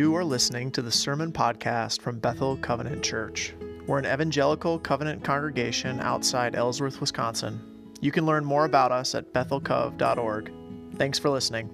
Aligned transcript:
You 0.00 0.16
are 0.16 0.24
listening 0.24 0.70
to 0.70 0.80
the 0.80 0.90
Sermon 0.90 1.30
Podcast 1.30 2.00
from 2.00 2.18
Bethel 2.18 2.56
Covenant 2.56 3.02
Church. 3.02 3.52
We're 3.86 3.98
an 3.98 4.06
evangelical 4.06 4.78
covenant 4.78 5.22
congregation 5.22 6.00
outside 6.00 6.56
Ellsworth, 6.56 7.02
Wisconsin. 7.02 7.60
You 8.00 8.10
can 8.10 8.24
learn 8.24 8.42
more 8.42 8.64
about 8.64 8.92
us 8.92 9.14
at 9.14 9.34
bethelcov.org. 9.34 10.52
Thanks 10.94 11.18
for 11.18 11.28
listening. 11.28 11.68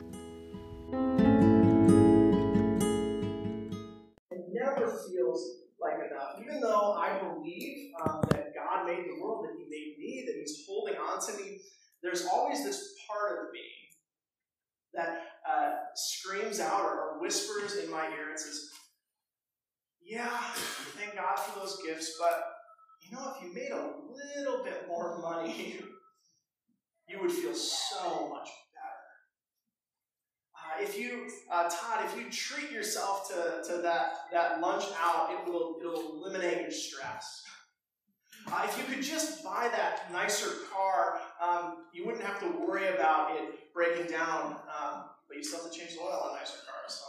It 4.33 4.45
never 4.53 4.99
feels 5.09 5.59
like 5.81 5.95
enough. 6.11 6.41
Even 6.43 6.61
though 6.61 6.95
I 6.95 7.21
believe 7.21 7.93
um, 8.05 8.23
that 8.31 8.53
God 8.57 8.87
made 8.87 9.05
the 9.05 9.23
world, 9.23 9.45
that 9.45 9.55
He 9.57 9.67
made 9.71 9.99
me, 10.01 10.25
that 10.27 10.35
He's 10.37 10.65
holding 10.67 10.97
on 10.97 11.25
to 11.29 11.33
me, 11.41 11.61
there's 12.03 12.27
always 12.27 12.65
this 12.65 12.93
part 13.07 13.39
of 13.47 13.53
me 13.53 13.61
that 14.95 15.27
uh, 15.49 15.75
screams 15.95 16.59
out 16.59 16.81
or, 16.83 17.06
whispers 17.21 17.77
in 17.77 17.91
my 17.91 18.07
ear 18.07 18.31
and 18.31 18.39
says, 18.39 18.71
Yeah, 20.05 20.39
thank 20.97 21.15
God 21.15 21.39
for 21.39 21.59
those 21.61 21.79
gifts, 21.87 22.17
but 22.19 22.45
you 23.03 23.17
know, 23.17 23.33
if 23.37 23.43
you 23.43 23.55
made 23.55 23.71
a 23.71 23.91
little 24.41 24.65
bit 24.65 24.87
more 24.89 25.19
money, 25.21 25.81
you 27.09 27.21
would 27.21 27.31
feel 27.31 27.55
so 27.55 28.29
much 28.29 28.49
better. 28.75 29.07
Uh, 30.55 30.83
if 30.83 30.99
you, 30.99 31.29
uh, 31.53 31.69
Todd, 31.69 32.05
if 32.05 32.17
you 32.17 32.31
treat 32.31 32.73
yourself 32.73 33.29
to, 33.29 33.63
to 33.73 33.83
that, 33.83 34.13
that 34.33 34.61
lunch 34.61 34.85
out, 35.01 35.31
it 35.31 35.51
will 35.51 35.77
it'll 35.81 36.17
eliminate 36.17 36.63
your 36.63 36.71
stress. 36.71 37.43
Uh, 38.51 38.65
if 38.65 38.79
you 38.79 38.85
could 38.95 39.03
just 39.03 39.43
buy 39.43 39.69
that 39.73 40.13
nicer 40.13 40.51
car, 40.73 41.21
um, 41.43 41.85
you 41.93 42.07
wouldn't 42.07 42.25
have 42.25 42.39
to 42.39 42.47
worry 42.65 42.87
about 42.89 43.35
it 43.37 43.73
breaking 43.75 44.11
down. 44.11 44.57
Um, 44.81 45.05
but 45.29 45.37
you 45.37 45.45
still 45.45 45.63
have 45.63 45.73
to 45.73 45.79
change 45.79 45.95
the 45.95 46.01
oil 46.01 46.31
on 46.31 46.39
nicer 46.39 46.59
cars. 46.65 47.03
So. 47.03 47.07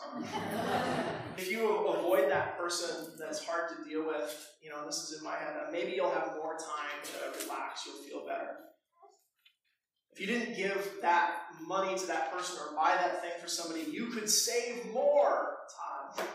if 1.37 1.51
you 1.51 1.69
avoid 1.87 2.29
that 2.29 2.57
person 2.57 3.13
that's 3.19 3.43
hard 3.45 3.69
to 3.69 3.89
deal 3.89 4.05
with, 4.05 4.49
you 4.61 4.69
know, 4.69 4.85
this 4.85 4.97
is 4.97 5.17
in 5.17 5.23
my 5.23 5.35
head, 5.35 5.55
uh, 5.55 5.71
maybe 5.71 5.93
you'll 5.93 6.11
have 6.11 6.35
more 6.35 6.57
time 6.57 6.97
to 7.03 7.45
relax, 7.45 7.85
you'll 7.85 8.03
feel 8.03 8.27
better. 8.27 8.57
If 10.11 10.21
you 10.21 10.27
didn't 10.27 10.57
give 10.57 10.97
that 11.03 11.41
money 11.67 11.95
to 11.95 12.07
that 12.07 12.33
person 12.33 12.57
or 12.59 12.75
buy 12.75 12.95
that 12.95 13.21
thing 13.21 13.33
for 13.39 13.47
somebody, 13.47 13.85
you 13.91 14.07
could 14.07 14.27
save 14.27 14.91
more 14.91 15.57
time. 16.17 16.25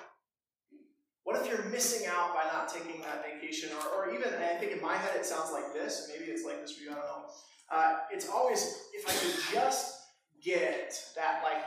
What 1.25 1.41
if 1.41 1.48
you're 1.48 1.64
missing 1.64 2.07
out 2.07 2.35
by 2.35 2.45
not 2.53 2.73
taking 2.73 3.01
that 3.03 3.25
vacation? 3.25 3.70
Or, 3.73 4.07
or 4.07 4.14
even, 4.14 4.35
I 4.35 4.55
think 4.59 4.73
in 4.73 4.81
my 4.81 4.97
head 4.97 5.17
it 5.17 5.27
sounds 5.27 5.51
like 5.53 5.73
this, 5.73 6.09
maybe 6.12 6.31
it's 6.31 6.45
like 6.45 6.61
this 6.61 6.77
for 6.77 6.85
you, 6.85 6.91
I 6.91 6.95
don't 6.95 7.05
know. 7.05 7.25
Uh, 7.73 7.97
it's 8.12 8.29
always, 8.29 8.62
if 8.92 9.09
I 9.09 9.12
could 9.12 9.53
just 9.53 10.02
get 10.43 10.95
that, 11.17 11.43
like, 11.43 11.62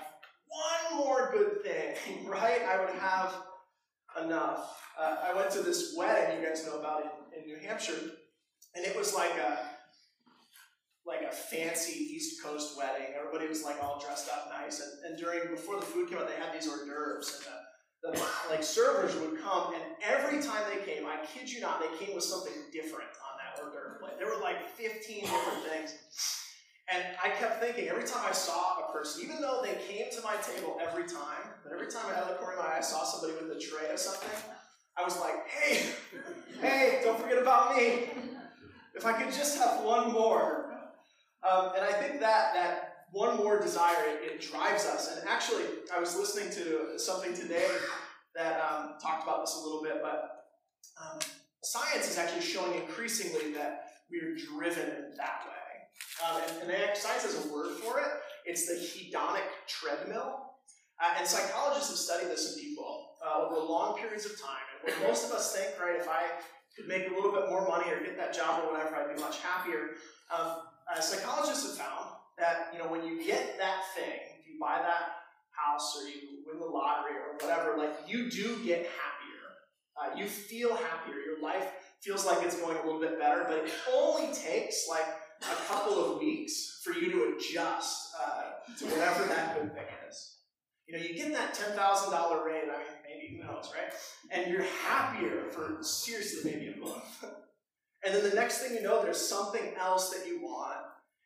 one 0.47 1.05
more 1.05 1.31
good 1.31 1.63
thing, 1.63 2.25
right? 2.27 2.61
I 2.61 2.79
would 2.79 2.93
have 2.95 3.33
enough. 4.23 4.81
Uh, 4.99 5.17
I 5.25 5.33
went 5.33 5.51
to 5.51 5.61
this 5.61 5.93
wedding 5.97 6.41
you 6.41 6.47
guys 6.47 6.65
know 6.65 6.79
about 6.79 7.03
in, 7.03 7.39
in 7.41 7.45
New 7.45 7.57
Hampshire, 7.67 7.99
and 8.75 8.85
it 8.85 8.95
was 8.95 9.13
like 9.13 9.35
a 9.37 9.59
like 11.05 11.21
a 11.21 11.31
fancy 11.31 11.99
East 12.15 12.41
Coast 12.43 12.77
wedding. 12.77 13.13
Everybody 13.17 13.47
was 13.47 13.63
like 13.63 13.83
all 13.83 13.99
dressed 13.99 14.29
up 14.29 14.49
nice, 14.49 14.81
and, 14.81 15.11
and 15.11 15.19
during 15.19 15.51
before 15.51 15.79
the 15.79 15.85
food 15.85 16.09
came 16.09 16.17
out, 16.17 16.27
they 16.27 16.35
had 16.35 16.53
these 16.53 16.67
hors 16.67 16.85
d'oeuvres, 16.85 17.43
and 18.03 18.13
the, 18.13 18.17
the 18.19 18.25
like 18.49 18.63
servers 18.63 19.15
would 19.17 19.39
come, 19.41 19.73
and 19.73 19.83
every 20.01 20.41
time 20.41 20.63
they 20.73 20.83
came, 20.91 21.05
I 21.05 21.17
kid 21.25 21.51
you 21.51 21.61
not, 21.61 21.81
they 21.81 22.05
came 22.05 22.15
with 22.15 22.23
something 22.23 22.53
different 22.71 23.09
on 23.19 23.35
that 23.37 23.61
hors 23.61 23.71
d'oeuvre 23.71 23.99
plate. 23.99 24.13
There 24.17 24.27
were 24.27 24.41
like 24.41 24.69
15 24.69 25.21
different 25.21 25.63
things. 25.69 25.93
And 26.91 27.03
I 27.23 27.29
kept 27.29 27.61
thinking, 27.61 27.87
every 27.87 28.03
time 28.03 28.23
I 28.27 28.31
saw 28.31 28.87
a 28.87 28.93
person, 28.93 29.23
even 29.23 29.41
though 29.41 29.61
they 29.63 29.73
came 29.87 30.05
to 30.11 30.21
my 30.21 30.35
table 30.35 30.77
every 30.81 31.03
time, 31.03 31.49
but 31.63 31.73
every 31.73 31.87
time 31.87 32.03
I 32.11 32.13
had 32.13 32.29
the 32.29 32.35
corner 32.35 32.57
of 32.57 32.65
my 32.65 32.73
eye, 32.73 32.77
I 32.77 32.81
saw 32.81 33.03
somebody 33.03 33.33
with 33.33 33.57
a 33.57 33.59
tray 33.59 33.91
of 33.91 33.99
something, 33.99 34.29
I 34.97 35.03
was 35.03 35.19
like, 35.19 35.47
hey, 35.49 35.89
hey, 36.61 37.01
don't 37.03 37.19
forget 37.19 37.39
about 37.39 37.75
me. 37.75 38.09
If 38.93 39.05
I 39.05 39.13
could 39.13 39.33
just 39.33 39.57
have 39.57 39.83
one 39.83 40.11
more. 40.11 40.71
Um, 41.49 41.71
and 41.75 41.83
I 41.83 41.91
think 41.91 42.19
that 42.21 42.53
that 42.53 42.95
one 43.11 43.37
more 43.37 43.59
desire, 43.59 43.95
it, 44.07 44.31
it, 44.31 44.41
drives 44.41 44.85
us. 44.85 45.17
And 45.17 45.27
actually, 45.27 45.63
I 45.93 45.99
was 45.99 46.15
listening 46.15 46.51
to 46.53 46.97
something 46.97 47.33
today 47.33 47.67
that 48.35 48.59
um, 48.59 48.95
talked 49.01 49.23
about 49.23 49.41
this 49.41 49.55
a 49.55 49.63
little 49.63 49.83
bit, 49.83 50.01
but 50.01 50.45
um, 51.01 51.19
science 51.63 52.09
is 52.09 52.17
actually 52.17 52.41
showing 52.41 52.73
increasingly 52.81 53.53
that 53.53 53.85
we 54.09 54.19
are 54.19 54.35
driven 54.35 55.13
that 55.17 55.43
way. 55.45 55.64
Um, 56.23 56.41
and, 56.61 56.71
and 56.71 56.97
science 56.97 57.23
has 57.23 57.45
a 57.45 57.53
word 57.53 57.77
for 57.83 57.99
it. 57.99 58.07
It's 58.45 58.67
the 58.67 58.75
hedonic 58.75 59.45
treadmill. 59.67 60.41
Uh, 61.01 61.15
and 61.19 61.27
psychologists 61.27 61.89
have 61.89 61.99
studied 61.99 62.29
this 62.31 62.55
in 62.55 62.63
people 62.63 63.17
uh, 63.25 63.45
over 63.45 63.59
long 63.59 63.97
periods 63.97 64.25
of 64.25 64.39
time. 64.39 64.63
And 64.85 64.93
what 64.93 65.09
most 65.09 65.25
of 65.25 65.31
us 65.31 65.55
think, 65.55 65.79
right, 65.79 65.99
if 65.99 66.07
I 66.07 66.23
could 66.75 66.87
make 66.87 67.09
a 67.09 67.13
little 67.13 67.31
bit 67.31 67.49
more 67.49 67.67
money 67.67 67.91
or 67.91 67.99
get 68.03 68.17
that 68.17 68.33
job 68.33 68.63
or 68.63 68.71
whatever, 68.71 68.95
I'd 68.95 69.15
be 69.15 69.21
much 69.21 69.41
happier. 69.41 69.95
Um, 70.33 70.63
uh, 70.91 71.01
psychologists 71.01 71.67
have 71.67 71.85
found 71.85 72.05
that, 72.37 72.69
you 72.71 72.79
know, 72.79 72.87
when 72.87 73.03
you 73.03 73.23
get 73.25 73.57
that 73.57 73.81
thing, 73.95 74.19
if 74.39 74.47
you 74.47 74.59
buy 74.59 74.79
that 74.81 75.25
house 75.51 75.97
or 75.97 76.07
you 76.07 76.43
win 76.45 76.59
the 76.59 76.65
lottery 76.65 77.15
or 77.15 77.35
whatever, 77.41 77.77
like 77.77 77.93
you 78.07 78.29
do 78.29 78.63
get 78.63 78.79
happier. 78.79 79.15
Uh, 79.95 80.17
you 80.17 80.27
feel 80.27 80.75
happier. 80.75 81.15
Your 81.15 81.41
life 81.41 81.67
feels 82.01 82.25
like 82.25 82.43
it's 82.43 82.59
going 82.59 82.77
a 82.77 82.85
little 82.85 82.99
bit 82.99 83.19
better, 83.19 83.45
but 83.47 83.59
it 83.59 83.71
only 83.93 84.33
takes 84.33 84.87
like 84.89 85.05
a 85.51 85.55
couple 85.67 86.13
of 86.13 86.19
weeks 86.19 86.81
for 86.83 86.93
you 86.93 87.11
to 87.11 87.35
adjust 87.35 88.13
uh, 88.21 88.43
to 88.77 88.85
whatever 88.85 89.25
that 89.25 89.55
good 89.55 89.73
thing 89.73 89.85
is. 90.09 90.37
You 90.87 90.97
know, 90.97 91.03
you 91.03 91.15
get 91.15 91.33
that 91.33 91.55
$10,000 91.55 92.45
raise. 92.45 92.63
I 92.63 92.77
mean, 92.77 92.85
maybe, 93.03 93.37
who 93.37 93.43
knows, 93.43 93.71
right? 93.73 93.91
And 94.31 94.51
you're 94.51 94.63
happier 94.83 95.49
for 95.49 95.77
seriously 95.81 96.51
maybe 96.51 96.73
a 96.73 96.77
month. 96.77 97.25
and 98.05 98.13
then 98.13 98.29
the 98.29 98.35
next 98.35 98.59
thing 98.59 98.75
you 98.75 98.83
know, 98.83 99.01
there's 99.01 99.19
something 99.19 99.73
else 99.79 100.11
that 100.11 100.27
you 100.27 100.41
want, 100.43 100.77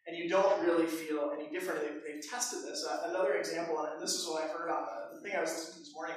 and 0.07 0.17
you 0.17 0.29
don't 0.29 0.63
really 0.65 0.87
feel 0.87 1.31
any 1.37 1.49
different. 1.49 1.81
They've, 1.81 2.01
they've 2.07 2.29
tested 2.29 2.59
this. 2.63 2.85
Uh, 2.89 3.09
another 3.09 3.33
example, 3.33 3.85
and 3.91 4.01
this 4.01 4.13
is 4.13 4.25
what 4.27 4.43
I 4.43 4.47
heard 4.47 4.69
on 4.69 4.85
the, 4.85 5.17
the 5.17 5.21
thing 5.21 5.37
I 5.37 5.41
was 5.41 5.51
listening 5.51 5.73
to 5.73 5.79
this 5.79 5.93
morning. 5.93 6.15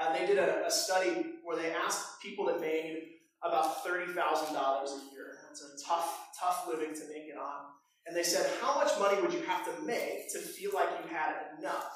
Uh, 0.00 0.12
they 0.16 0.26
did 0.26 0.38
a, 0.38 0.66
a 0.66 0.70
study 0.70 1.34
where 1.44 1.58
they 1.58 1.72
asked 1.72 2.22
people 2.22 2.46
that 2.46 2.60
made 2.60 3.02
about 3.42 3.84
$30,000 3.84 4.14
a 4.14 5.12
year. 5.12 5.29
It's 5.50 5.62
a 5.62 5.86
tough, 5.86 6.30
tough 6.38 6.66
living 6.68 6.94
to 6.94 7.08
make 7.08 7.28
it 7.28 7.36
on. 7.36 7.64
And 8.06 8.16
they 8.16 8.22
said, 8.22 8.48
How 8.60 8.76
much 8.76 8.90
money 8.98 9.20
would 9.20 9.32
you 9.32 9.42
have 9.42 9.64
to 9.64 9.72
make 9.84 10.32
to 10.32 10.38
feel 10.38 10.70
like 10.74 10.88
you 11.02 11.08
had 11.14 11.34
enough? 11.58 11.90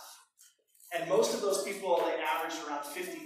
And 0.94 1.08
most 1.08 1.34
of 1.34 1.40
those 1.40 1.64
people, 1.64 2.02
they 2.04 2.22
averaged 2.22 2.58
around 2.66 2.84
$50,000. 2.84 3.24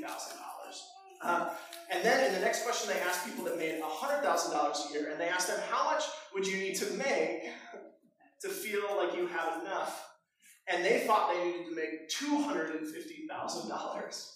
Um, 1.21 1.49
and 1.93 2.05
then 2.05 2.27
in 2.27 2.33
the 2.33 2.39
next 2.41 2.62
question, 2.65 2.93
they 2.93 3.00
asked 3.00 3.27
people 3.27 3.44
that 3.44 3.59
made 3.59 3.83
$100,000 3.83 4.22
a 4.22 4.93
year, 4.93 5.11
and 5.11 5.21
they 5.21 5.28
asked 5.28 5.49
them, 5.49 5.59
How 5.71 5.84
much 5.84 6.05
would 6.34 6.47
you 6.47 6.59
need 6.59 6.77
to 6.77 6.87
make 6.95 7.50
to 8.43 8.49
feel 8.49 8.97
like 8.97 9.16
you 9.16 9.27
have 9.27 9.60
enough? 9.62 10.05
And 10.71 10.84
they 10.84 11.00
thought 11.06 11.33
they 11.33 11.43
needed 11.45 11.65
to 11.66 11.75
make 11.75 12.10
$250,000. 12.10 14.31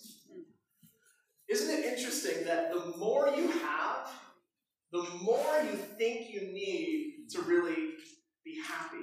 Isn't 1.51 1.79
it 1.79 1.85
interesting 1.85 2.47
that 2.47 2.73
the 2.73 2.97
more 2.97 3.29
you 3.37 3.49
have, 3.49 4.09
the 4.93 5.05
more 5.23 5.63
you 5.65 5.77
think 5.77 6.33
you 6.33 6.43
need 6.53 7.27
to 7.31 7.41
really 7.43 7.95
be 8.45 8.61
happy. 8.67 8.97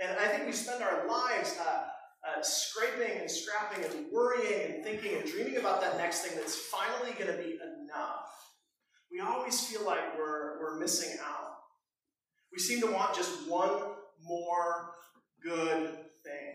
And 0.00 0.16
I 0.18 0.28
think 0.28 0.46
we 0.46 0.52
spend 0.52 0.82
our 0.82 1.08
lives 1.08 1.58
uh, 1.60 1.84
uh, 2.24 2.42
scraping 2.42 3.20
and 3.20 3.30
scrapping 3.30 3.84
and 3.84 4.06
worrying 4.12 4.72
and 4.72 4.84
thinking 4.84 5.16
and 5.16 5.28
dreaming 5.28 5.56
about 5.56 5.80
that 5.80 5.98
next 5.98 6.20
thing 6.20 6.38
that's 6.38 6.56
finally 6.56 7.12
going 7.18 7.36
to 7.36 7.42
be 7.42 7.58
enough. 7.82 8.28
We 9.10 9.20
always 9.20 9.60
feel 9.66 9.84
like 9.84 10.16
we're, 10.16 10.60
we're 10.60 10.78
missing 10.78 11.18
out. 11.24 11.56
We 12.52 12.58
seem 12.58 12.80
to 12.80 12.86
want 12.86 13.14
just 13.14 13.48
one 13.48 13.80
more 14.22 14.92
good 15.42 15.88
thing. 16.22 16.54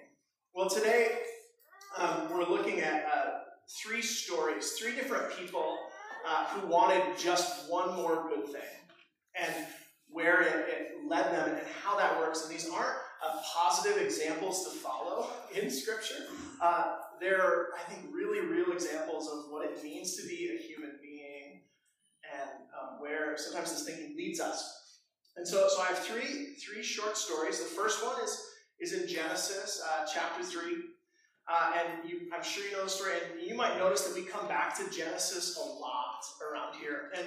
Well, 0.55 0.69
today 0.69 1.19
um, 1.97 2.31
we're 2.31 2.45
looking 2.45 2.79
at 2.79 3.05
uh, 3.05 3.29
three 3.83 4.01
stories, 4.01 4.71
three 4.79 4.95
different 4.95 5.37
people 5.37 5.77
uh, 6.27 6.45
who 6.47 6.67
wanted 6.67 7.01
just 7.17 7.69
one 7.69 7.95
more 7.95 8.27
good 8.29 8.45
thing, 8.45 8.61
and 9.35 9.53
where 10.09 10.41
it, 10.41 10.65
it, 10.69 10.91
led 11.07 11.31
them 11.33 11.49
and 11.49 11.59
how 11.81 11.97
that 11.97 12.19
works. 12.19 12.43
And 12.43 12.53
these 12.53 12.69
aren't 12.69 12.97
uh, 13.25 13.39
positive 13.55 14.01
examples 14.01 14.65
to 14.65 14.71
follow 14.71 15.29
in 15.55 15.69
Scripture. 15.69 16.25
Uh, 16.61 16.97
they're, 17.21 17.67
I 17.75 17.89
think, 17.89 18.13
really 18.13 18.45
real 18.45 18.73
examples 18.73 19.29
of 19.29 19.51
what 19.51 19.65
it 19.65 19.81
means 19.81 20.15
to 20.17 20.27
be 20.27 20.57
a 20.57 20.61
human 20.61 20.97
being 21.01 21.61
and 22.23 22.49
um, 22.79 22.99
where 22.99 23.37
sometimes 23.37 23.71
this 23.71 23.85
thinking 23.85 24.15
leads 24.17 24.39
us. 24.39 24.99
And 25.37 25.47
so, 25.47 25.67
so 25.69 25.81
I 25.81 25.87
have 25.87 25.99
three, 25.99 26.55
three 26.55 26.83
short 26.83 27.15
stories. 27.15 27.59
The 27.59 27.65
first 27.65 28.03
one 28.03 28.21
is, 28.23 28.37
is 28.79 28.93
in 28.93 29.07
Genesis 29.07 29.81
uh, 29.87 30.05
chapter 30.11 30.43
3. 30.43 30.61
Uh, 31.49 31.71
and 31.79 32.09
you, 32.09 32.21
I'm 32.35 32.43
sure 32.43 32.65
you 32.65 32.73
know 32.73 32.83
the 32.83 32.89
story, 32.89 33.13
and 33.13 33.41
you 33.41 33.55
might 33.55 33.77
notice 33.77 34.01
that 34.01 34.13
we 34.13 34.23
come 34.23 34.47
back 34.47 34.75
to 34.77 34.89
Genesis 34.95 35.57
a 35.57 35.79
lot 35.79 36.21
around 36.51 36.75
here. 36.75 37.09
And 37.17 37.25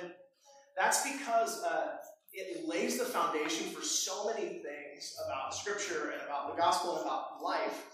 that's 0.77 1.11
because 1.11 1.63
uh, 1.63 1.97
it 2.33 2.69
lays 2.69 2.99
the 2.99 3.05
foundation 3.05 3.69
for 3.69 3.83
so 3.83 4.27
many 4.27 4.61
things 4.63 5.17
about 5.27 5.55
Scripture 5.55 6.13
and 6.13 6.23
about 6.27 6.55
the 6.55 6.61
gospel 6.61 6.97
and 6.97 7.07
about 7.07 7.43
life. 7.43 7.87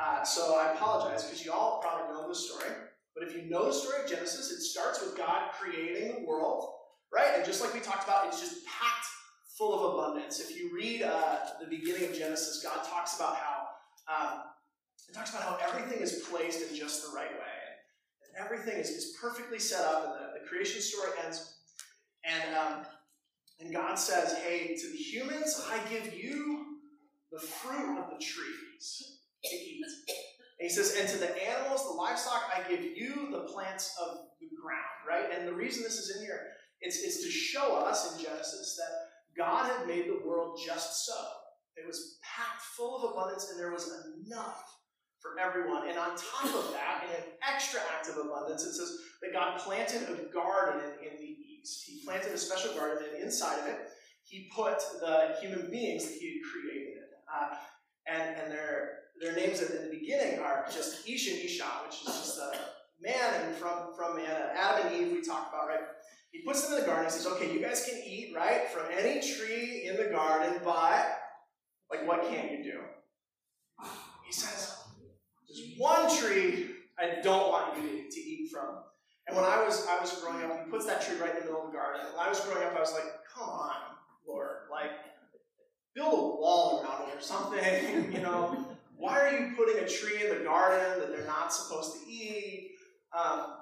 Uh, 0.00 0.22
so 0.22 0.56
I 0.56 0.72
apologize 0.74 1.24
because 1.24 1.44
you 1.44 1.52
all 1.52 1.80
probably 1.82 2.14
know 2.14 2.28
the 2.28 2.34
story. 2.34 2.70
But 3.14 3.26
if 3.26 3.34
you 3.34 3.50
know 3.50 3.66
the 3.66 3.72
story 3.72 4.04
of 4.04 4.08
Genesis, 4.08 4.52
it 4.52 4.60
starts 4.60 5.00
with 5.00 5.16
God 5.16 5.50
creating 5.58 6.20
the 6.20 6.26
world, 6.26 6.68
right? 7.12 7.32
And 7.34 7.44
just 7.44 7.60
like 7.60 7.74
we 7.74 7.80
talked 7.80 8.04
about, 8.04 8.28
it's 8.28 8.40
just 8.40 8.64
packed 8.64 9.06
full 9.56 9.74
of 9.74 9.94
abundance. 9.94 10.38
If 10.38 10.56
you 10.56 10.70
read 10.72 11.02
uh, 11.02 11.38
the 11.60 11.66
beginning 11.66 12.08
of 12.08 12.16
Genesis, 12.16 12.62
God 12.62 12.84
talks 12.84 13.16
about 13.16 13.36
how 13.36 13.66
um, 14.08 14.40
it 15.08 15.14
talks 15.14 15.30
about 15.30 15.42
how 15.42 15.58
everything 15.68 16.00
is 16.00 16.26
placed 16.30 16.68
in 16.68 16.76
just 16.76 17.02
the 17.02 17.16
right 17.16 17.32
way. 17.32 17.58
And 18.22 18.44
everything 18.44 18.78
is, 18.78 18.90
is 18.90 19.16
perfectly 19.20 19.58
set 19.58 19.84
up, 19.84 20.04
and 20.04 20.12
the, 20.12 20.40
the 20.40 20.46
creation 20.46 20.82
story 20.82 21.10
ends. 21.24 21.56
And, 22.24 22.54
um, 22.54 22.86
and 23.60 23.72
God 23.72 23.94
says, 23.98 24.36
Hey, 24.38 24.76
to 24.76 24.90
the 24.90 24.96
humans, 24.96 25.64
I 25.70 25.78
give 25.88 26.14
you 26.14 26.78
the 27.32 27.40
fruit 27.40 27.98
of 27.98 28.10
the 28.10 28.22
trees 28.22 29.18
to 29.44 29.56
eat. 29.56 29.84
And 30.60 30.68
he 30.68 30.74
says, 30.74 30.94
And 30.98 31.08
to 31.08 31.18
the 31.18 31.48
animals, 31.48 31.86
the 31.86 31.94
livestock, 31.94 32.42
I 32.54 32.68
give 32.68 32.84
you 32.84 33.30
the 33.30 33.50
plants 33.52 33.94
of 34.02 34.18
the 34.40 34.48
ground, 34.60 34.82
right? 35.08 35.38
And 35.38 35.48
the 35.48 35.54
reason 35.54 35.82
this 35.82 35.98
is 35.98 36.16
in 36.16 36.22
here, 36.22 36.48
it's, 36.80 37.02
it's 37.02 37.22
to 37.24 37.30
show 37.30 37.76
us 37.76 38.14
in 38.14 38.24
Genesis 38.24 38.76
that 38.76 39.42
God 39.42 39.70
had 39.70 39.86
made 39.86 40.06
the 40.06 40.26
world 40.26 40.60
just 40.64 41.06
so. 41.06 41.14
It 41.76 41.86
was 41.86 42.18
packed 42.22 42.60
full 42.76 42.96
of 42.96 43.12
abundance, 43.12 43.50
and 43.50 43.58
there 43.58 43.72
was 43.72 43.90
enough 44.26 44.77
for 45.20 45.38
everyone. 45.38 45.88
And 45.88 45.98
on 45.98 46.10
top 46.10 46.54
of 46.54 46.72
that, 46.72 47.04
in 47.04 47.10
an 47.16 47.28
extra 47.46 47.80
act 47.94 48.08
of 48.08 48.16
abundance, 48.16 48.64
it 48.64 48.74
says 48.74 48.98
that 49.22 49.32
God 49.32 49.58
planted 49.58 50.02
a 50.08 50.32
garden 50.32 50.80
in 51.02 51.18
the 51.18 51.36
east. 51.60 51.84
He 51.86 52.02
planted 52.04 52.32
a 52.32 52.38
special 52.38 52.74
garden, 52.74 53.06
and 53.12 53.22
inside 53.22 53.58
of 53.60 53.66
it, 53.66 53.88
he 54.22 54.50
put 54.54 54.78
the 55.00 55.36
human 55.40 55.70
beings 55.70 56.04
that 56.04 56.14
he 56.14 56.34
had 56.34 56.50
created. 56.52 57.02
Uh, 57.32 57.54
and 58.06 58.36
and 58.36 58.52
their, 58.52 58.98
their 59.20 59.34
names 59.34 59.60
in 59.60 59.68
the 59.68 59.90
beginning 59.90 60.40
are 60.40 60.64
just 60.72 61.08
Ish 61.08 61.28
and 61.30 61.40
Isha, 61.40 61.64
which 61.86 61.96
is 62.00 62.06
just 62.06 62.38
a 62.38 62.52
man 63.00 63.42
and 63.42 63.54
from, 63.56 63.94
from 63.96 64.16
man. 64.16 64.50
Adam 64.56 64.86
and 64.86 64.96
Eve, 64.96 65.12
we 65.12 65.22
talked 65.22 65.52
about, 65.52 65.68
right? 65.68 65.80
He 66.30 66.42
puts 66.42 66.64
them 66.64 66.74
in 66.74 66.80
the 66.80 66.86
garden. 66.86 67.06
He 67.06 67.10
says, 67.10 67.26
okay, 67.26 67.52
you 67.52 67.60
guys 67.60 67.86
can 67.88 68.00
eat, 68.04 68.32
right, 68.34 68.68
from 68.68 68.86
any 68.92 69.20
tree 69.20 69.86
in 69.86 69.96
the 69.96 70.10
garden, 70.10 70.60
but, 70.62 71.20
like, 71.90 72.06
what 72.06 72.28
can't 72.28 72.50
you 72.52 72.62
do? 72.62 72.80
He 74.26 74.32
says, 74.32 74.77
there's 75.48 75.78
one 75.78 76.14
tree 76.16 76.70
I 76.98 77.20
don't 77.22 77.48
want 77.48 77.76
you 77.76 78.02
to, 78.02 78.10
to 78.10 78.20
eat 78.20 78.50
from. 78.50 78.82
And 79.26 79.36
when 79.36 79.44
I 79.44 79.62
was 79.62 79.86
I 79.86 80.00
was 80.00 80.12
growing 80.20 80.44
up, 80.44 80.64
he 80.64 80.70
puts 80.70 80.86
that 80.86 81.02
tree 81.02 81.18
right 81.18 81.30
in 81.30 81.40
the 81.40 81.44
middle 81.46 81.66
of 81.66 81.72
the 81.72 81.76
garden. 81.76 82.00
When 82.16 82.24
I 82.24 82.28
was 82.28 82.40
growing 82.40 82.66
up, 82.66 82.74
I 82.76 82.80
was 82.80 82.92
like, 82.92 83.04
come 83.32 83.48
on, 83.48 83.76
Lord, 84.26 84.56
like, 84.70 84.90
build 85.94 86.14
a 86.14 86.16
wall 86.16 86.82
around 86.82 87.08
it 87.08 87.18
or 87.18 87.20
something, 87.20 88.12
you 88.12 88.20
know. 88.20 88.66
Why 88.96 89.20
are 89.20 89.38
you 89.38 89.54
putting 89.56 89.78
a 89.78 89.88
tree 89.88 90.26
in 90.26 90.36
the 90.36 90.44
garden 90.44 90.98
that 90.98 91.10
they're 91.10 91.26
not 91.26 91.52
supposed 91.52 91.94
to 91.94 92.10
eat? 92.10 92.72
Um, 93.16 93.58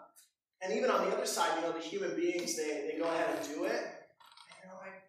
and 0.63 0.73
even 0.73 0.91
on 0.91 1.05
the 1.05 1.15
other 1.15 1.27
side, 1.27 1.51
you 1.57 1.63
know, 1.63 1.73
the 1.73 1.81
human 1.81 2.17
beings, 2.17 2.57
they, 2.57 2.89
they 2.91 2.99
go 2.99 3.05
ahead 3.05 3.37
and 3.37 3.55
do 3.55 3.65
it. 3.65 3.83
And 3.83 4.65
you're 4.65 4.79
like, 4.81 5.03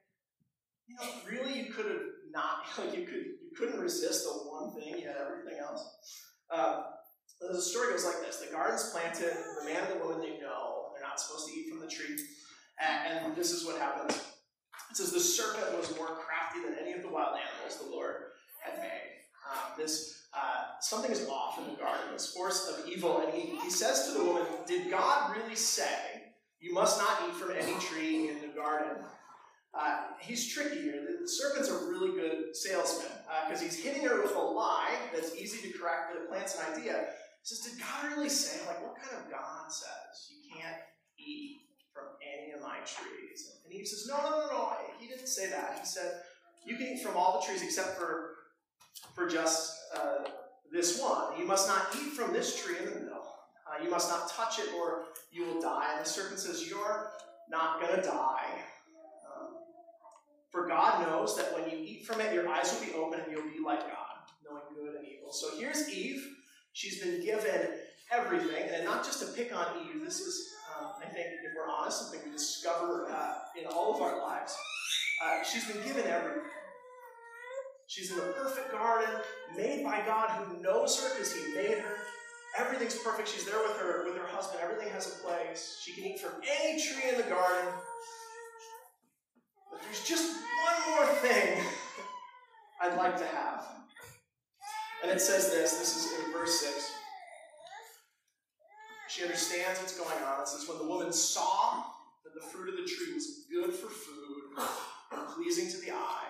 you 0.85 0.95
know, 0.95 1.07
really 1.31 1.57
you 1.57 1.71
could 1.71 1.85
have 1.85 2.01
not, 2.31 2.63
like 2.77 2.97
you 2.97 3.05
could 3.05 3.25
you 3.25 3.51
couldn't 3.57 3.79
resist 3.79 4.25
the 4.25 4.31
one 4.31 4.73
thing, 4.73 4.99
you 4.99 5.07
had 5.07 5.17
everything 5.17 5.59
else. 5.59 5.87
Uh, 6.51 6.83
the 7.41 7.61
story 7.61 7.91
goes 7.91 8.05
like 8.05 8.21
this: 8.25 8.37
the 8.37 8.51
garden's 8.51 8.89
planted, 8.91 9.33
the 9.59 9.65
man 9.65 9.83
and 9.83 9.99
the 9.99 10.05
woman 10.05 10.21
they 10.21 10.39
know 10.39 10.91
they're 10.93 11.07
not 11.07 11.19
supposed 11.19 11.47
to 11.47 11.53
eat 11.53 11.69
from 11.69 11.79
the 11.79 11.87
tree, 11.87 12.17
and, 12.79 13.25
and 13.25 13.35
this 13.35 13.51
is 13.51 13.65
what 13.65 13.79
happens. 13.79 14.15
It 14.89 14.95
says 14.95 15.11
the 15.11 15.19
serpent 15.19 15.77
was 15.77 15.95
more 15.97 16.07
crafty 16.07 16.63
than 16.63 16.77
any 16.81 16.93
of 16.93 17.01
the 17.01 17.09
wild 17.09 17.35
animals 17.35 17.77
the 17.83 17.91
Lord 17.91 18.15
had 18.61 18.79
made. 18.79 19.17
Um, 19.51 19.73
this 19.77 20.17
uh, 20.33 20.79
something 20.81 21.11
is 21.11 21.27
off 21.27 21.57
in 21.57 21.65
the 21.65 21.79
garden, 21.79 22.13
this 22.13 22.33
force 22.33 22.67
of 22.67 22.87
evil. 22.87 23.21
And 23.21 23.33
he, 23.33 23.57
he 23.57 23.69
says 23.69 24.07
to 24.07 24.17
the 24.17 24.23
woman, 24.23 24.43
Did 24.67 24.91
God 24.91 25.35
really 25.35 25.55
say, 25.55 26.33
You 26.59 26.73
must 26.73 26.99
not 26.99 27.23
eat 27.27 27.35
from 27.35 27.51
any 27.51 27.73
tree 27.79 28.29
in 28.29 28.41
the 28.41 28.53
garden? 28.55 29.03
Uh, 29.73 30.03
he's 30.21 30.51
tricky 30.51 30.81
here. 30.81 31.05
The, 31.05 31.23
the, 31.23 31.27
serpent's 31.27 31.69
a 31.69 31.77
really 31.87 32.19
good 32.19 32.55
salesman 32.55 33.11
because 33.45 33.61
uh, 33.61 33.65
he's 33.65 33.77
hitting 33.77 34.03
her 34.03 34.21
with 34.21 34.35
a 34.35 34.39
lie 34.39 34.95
that's 35.13 35.35
easy 35.35 35.69
to 35.69 35.77
correct, 35.77 36.09
but 36.11 36.21
it 36.21 36.29
plants 36.29 36.57
an 36.57 36.73
idea. 36.73 37.05
He 37.41 37.55
says, 37.55 37.59
Did 37.59 37.79
God 37.79 38.11
really 38.15 38.29
say, 38.29 38.65
like, 38.65 38.81
what 38.81 38.95
kind 38.95 39.23
of 39.23 39.29
God 39.31 39.71
says 39.71 40.31
you 40.31 40.37
can't 40.55 40.77
eat 41.19 41.57
from 41.93 42.05
any 42.21 42.53
of 42.53 42.61
my 42.61 42.77
trees? 42.85 43.59
And 43.65 43.73
he 43.73 43.85
says, 43.85 44.07
No, 44.09 44.17
no, 44.17 44.29
no, 44.29 44.47
no. 44.47 44.73
He 44.99 45.07
didn't 45.07 45.27
say 45.27 45.49
that. 45.49 45.77
He 45.79 45.85
said, 45.85 46.21
You 46.65 46.77
can 46.77 46.87
eat 46.87 47.03
from 47.03 47.15
all 47.15 47.39
the 47.39 47.45
trees 47.45 47.61
except 47.61 47.97
for 47.97 48.33
for 49.13 49.27
just 49.27 49.75
uh, 49.95 50.29
this 50.71 51.01
one. 51.01 51.39
You 51.39 51.45
must 51.45 51.67
not 51.67 51.87
eat 51.95 52.13
from 52.13 52.33
this 52.33 52.61
tree 52.61 52.77
in 52.79 52.85
the 52.85 52.99
middle. 52.99 53.25
Uh, 53.67 53.83
you 53.83 53.89
must 53.89 54.09
not 54.09 54.29
touch 54.29 54.59
it, 54.59 54.69
or 54.77 55.05
you 55.31 55.45
will 55.45 55.61
die. 55.61 55.87
And 55.95 56.05
the 56.05 56.09
serpent 56.09 56.39
says, 56.39 56.67
You're 56.67 57.11
not 57.49 57.81
going 57.81 57.95
to 57.95 58.01
die. 58.01 58.45
For 60.57 60.65
God 60.65 61.05
knows 61.05 61.37
that 61.37 61.53
when 61.53 61.69
you 61.69 61.77
eat 61.77 62.07
from 62.07 62.19
it, 62.19 62.33
your 62.33 62.49
eyes 62.49 62.73
will 62.73 62.87
be 62.87 62.91
open 62.93 63.19
and 63.19 63.31
you'll 63.31 63.43
be 63.43 63.63
like 63.63 63.81
God, 63.81 64.17
knowing 64.43 64.63
good 64.73 64.95
and 64.95 65.05
evil. 65.07 65.31
So 65.31 65.55
here's 65.55 65.87
Eve. 65.87 66.25
She's 66.73 66.99
been 66.99 67.23
given 67.23 67.77
everything, 68.11 68.67
and 68.73 68.83
not 68.83 69.05
just 69.05 69.19
to 69.19 69.27
pick 69.33 69.55
on 69.55 69.67
Eve. 69.85 70.03
This 70.03 70.19
is, 70.19 70.49
um, 70.75 70.93
I 70.99 71.05
think, 71.09 71.27
if 71.27 71.51
we're 71.55 71.71
honest, 71.71 72.01
something 72.01 72.21
we 72.25 72.31
discover 72.31 73.07
uh, 73.07 73.35
in 73.55 73.67
all 73.67 73.93
of 73.93 74.01
our 74.01 74.19
lives. 74.19 74.57
Uh, 75.23 75.43
she's 75.43 75.67
been 75.67 75.83
given 75.85 76.09
everything. 76.09 76.41
She's 77.85 78.09
in 78.09 78.17
the 78.17 78.33
perfect 78.33 78.71
garden, 78.71 79.13
made 79.55 79.83
by 79.83 80.01
God 80.07 80.31
who 80.43 80.59
knows 80.59 80.99
her 81.03 81.09
because 81.13 81.35
He 81.35 81.53
made 81.53 81.77
her. 81.77 81.97
Everything's 82.57 82.97
perfect. 82.97 83.27
She's 83.27 83.45
there 83.45 83.61
with 83.61 83.77
her 83.77 84.05
with 84.05 84.17
her 84.17 84.25
husband. 84.25 84.59
Everything 84.63 84.91
has 84.91 85.19
a 85.19 85.23
place. 85.23 85.79
She 85.83 85.93
can 85.93 86.03
eat 86.03 86.19
from 86.19 86.31
any 86.41 86.81
tree 86.81 87.11
in 87.11 87.17
the 87.17 87.29
garden. 87.29 87.71
There's 89.87 90.03
just 90.03 90.35
one 90.35 90.95
more 90.95 91.13
thing 91.15 91.63
I'd 92.81 92.97
like 92.97 93.17
to 93.17 93.25
have. 93.25 93.63
And 95.01 95.11
it 95.11 95.21
says 95.21 95.49
this, 95.49 95.77
this 95.79 95.95
is 95.95 96.25
in 96.25 96.31
verse 96.31 96.59
6. 96.59 96.91
She 99.07 99.23
understands 99.23 99.79
what's 99.79 99.97
going 99.97 100.23
on. 100.23 100.41
It 100.41 100.47
says, 100.47 100.67
When 100.67 100.77
the 100.77 100.87
woman 100.87 101.13
saw 101.13 101.83
that 102.23 102.33
the 102.35 102.45
fruit 102.47 102.69
of 102.69 102.75
the 102.75 102.85
tree 102.85 103.13
was 103.13 103.45
good 103.49 103.73
for 103.73 103.87
food 103.87 104.67
pleasing 105.37 105.69
to 105.69 105.85
the 105.85 105.91
eye, 105.91 106.29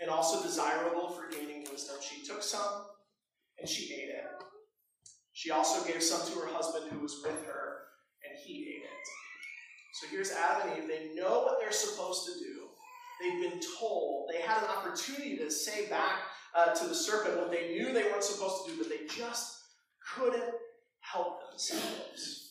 and 0.00 0.10
also 0.10 0.42
desirable 0.42 1.08
for 1.08 1.30
gaining 1.30 1.66
wisdom. 1.70 1.96
She 2.00 2.24
took 2.24 2.42
some 2.42 2.86
and 3.58 3.68
she 3.68 3.94
ate 3.94 4.10
it. 4.10 4.24
She 5.32 5.50
also 5.50 5.86
gave 5.90 6.02
some 6.02 6.20
to 6.26 6.40
her 6.40 6.52
husband 6.52 6.90
who 6.90 7.00
was 7.00 7.20
with 7.24 7.44
her, 7.46 7.78
and 8.24 8.38
he 8.44 8.76
ate 8.76 8.84
it. 8.84 9.04
So 10.00 10.08
here's 10.10 10.32
Adam 10.32 10.70
and 10.70 10.82
Eve. 10.82 10.88
They 10.88 11.14
know 11.14 11.42
what 11.42 11.58
they're 11.60 11.72
supposed 11.72 12.26
to 12.26 12.32
do. 12.38 12.63
They've 13.20 13.50
been 13.50 13.60
told. 13.78 14.30
They 14.32 14.40
had 14.40 14.62
an 14.62 14.68
opportunity 14.68 15.36
to 15.38 15.50
say 15.50 15.86
back 15.86 16.22
uh, 16.54 16.74
to 16.74 16.86
the 16.86 16.94
serpent 16.94 17.38
what 17.38 17.50
they 17.50 17.70
knew 17.70 17.92
they 17.92 18.04
weren't 18.04 18.24
supposed 18.24 18.66
to 18.66 18.72
do, 18.72 18.78
but 18.78 18.88
they 18.88 19.06
just 19.06 19.58
couldn't 20.14 20.54
help 21.00 21.50
themselves. 21.50 22.50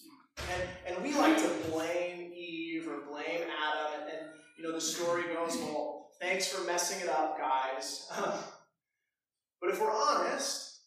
And, 0.53 0.95
and 0.95 1.03
we 1.03 1.13
like 1.15 1.37
to 1.37 1.69
blame 1.69 2.31
Eve 2.33 2.87
or 2.87 3.01
blame 3.09 3.41
Adam. 3.41 4.01
And, 4.01 4.09
and 4.09 4.27
you 4.57 4.63
know, 4.63 4.71
the 4.71 4.81
story 4.81 5.23
goes, 5.33 5.57
well, 5.57 6.03
Thanks 6.23 6.47
for 6.47 6.65
messing 6.65 7.01
it 7.01 7.09
up, 7.09 7.37
guys. 7.37 8.07
but 8.17 9.69
if 9.69 9.81
we're 9.81 9.91
honest, 9.91 10.79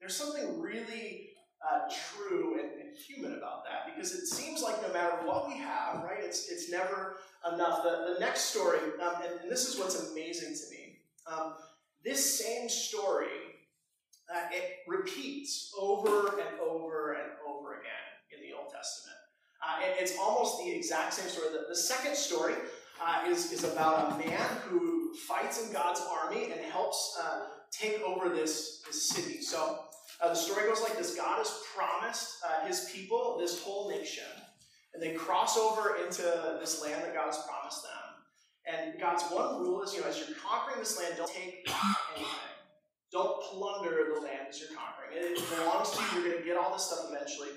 there's 0.00 0.14
something 0.14 0.60
really 0.60 1.30
uh, 1.66 1.90
true 1.90 2.60
and, 2.60 2.72
and, 2.72 2.82
human 2.94 3.32
about 3.38 3.64
that 3.64 3.92
because 3.92 4.12
it 4.12 4.26
seems 4.26 4.62
like 4.62 4.80
no 4.82 4.92
matter 4.92 5.16
what 5.24 5.48
we 5.48 5.56
have, 5.56 6.04
right, 6.04 6.22
it's, 6.22 6.50
it's 6.50 6.70
never 6.70 7.16
enough. 7.52 7.82
The, 7.82 8.14
the 8.14 8.20
next 8.20 8.42
story, 8.42 8.78
um, 9.02 9.14
and, 9.22 9.50
this 9.50 9.68
is 9.68 9.78
what's 9.78 10.10
amazing 10.10 10.54
to 10.54 10.74
me, 10.74 10.98
um, 11.26 11.54
this 12.04 12.38
same 12.38 12.68
story, 12.68 13.26
uh, 14.32 14.40
it 14.50 14.78
repeats 14.86 15.72
over 15.78 16.40
and 16.40 16.60
over 16.60 17.12
and 17.12 17.32
over 17.48 17.74
again 17.74 17.92
in 18.34 18.40
the 18.40 18.56
Old 18.56 18.72
Testament. 18.72 19.16
Uh, 19.62 19.84
it, 19.84 19.96
it's 20.00 20.18
almost 20.18 20.58
the 20.58 20.70
exact 20.70 21.14
same 21.14 21.28
story. 21.28 21.48
The, 21.52 21.66
the 21.68 21.76
second 21.76 22.16
story 22.16 22.54
uh, 23.00 23.28
is, 23.28 23.52
is 23.52 23.64
about 23.64 24.12
a 24.12 24.18
man 24.18 24.46
who 24.68 25.14
fights 25.14 25.64
in 25.64 25.72
God's 25.72 26.00
army 26.00 26.44
and 26.44 26.60
helps 26.60 27.18
uh, 27.22 27.46
take 27.70 28.00
over 28.02 28.28
this, 28.28 28.82
this 28.86 29.02
city. 29.02 29.40
So 29.42 29.84
uh, 30.20 30.28
the 30.28 30.34
story 30.34 30.68
goes 30.68 30.80
like 30.82 30.96
this 30.96 31.16
God 31.16 31.38
has 31.38 31.52
promised 31.74 32.36
uh, 32.46 32.66
his 32.66 32.90
people 32.92 33.38
this 33.40 33.62
whole 33.62 33.90
nation, 33.90 34.24
and 34.94 35.02
they 35.02 35.14
cross 35.14 35.56
over 35.56 35.96
into 36.04 36.22
this 36.60 36.82
land 36.82 37.02
that 37.02 37.14
God 37.14 37.26
has 37.26 37.42
promised 37.48 37.82
them. 37.82 37.90
And 38.64 39.00
God's 39.00 39.24
one 39.24 39.60
rule 39.60 39.82
is, 39.82 39.94
you 39.94 40.00
know, 40.00 40.08
as 40.08 40.18
you're 40.18 40.36
conquering 40.36 40.78
this 40.78 40.98
land, 40.98 41.14
don't 41.16 41.30
take 41.30 41.66
anything. 42.16 42.26
Don't 43.10 43.42
plunder 43.42 44.14
the 44.14 44.20
land 44.20 44.46
as 44.48 44.60
you're 44.60 44.76
conquering. 44.76 45.10
It 45.12 45.42
belongs 45.56 45.90
to 45.90 46.02
you. 46.02 46.22
You're 46.22 46.30
going 46.30 46.42
to 46.42 46.48
get 46.48 46.56
all 46.56 46.72
this 46.72 46.84
stuff 46.84 47.10
eventually. 47.10 47.48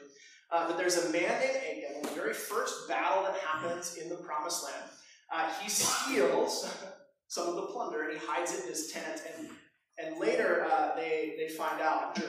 Uh, 0.51 0.67
but 0.67 0.77
there's 0.77 0.97
a 0.97 1.11
man 1.11 1.39
named 1.39 1.83
Achan, 1.85 2.01
the 2.03 2.19
very 2.19 2.33
first 2.33 2.87
battle 2.87 3.23
that 3.23 3.37
happens 3.37 3.97
in 3.97 4.09
the 4.09 4.15
promised 4.15 4.63
land 4.63 4.91
uh, 5.31 5.49
he 5.61 5.69
steals 5.69 6.71
some 7.27 7.47
of 7.47 7.55
the 7.55 7.63
plunder 7.63 8.03
and 8.03 8.19
he 8.19 8.25
hides 8.25 8.53
it 8.53 8.63
in 8.63 8.69
his 8.69 8.91
tent. 8.91 9.21
And, 9.37 9.49
and 9.97 10.19
later 10.19 10.67
uh, 10.71 10.95
they, 10.95 11.35
they 11.37 11.49
find 11.49 11.81
out. 11.81 12.19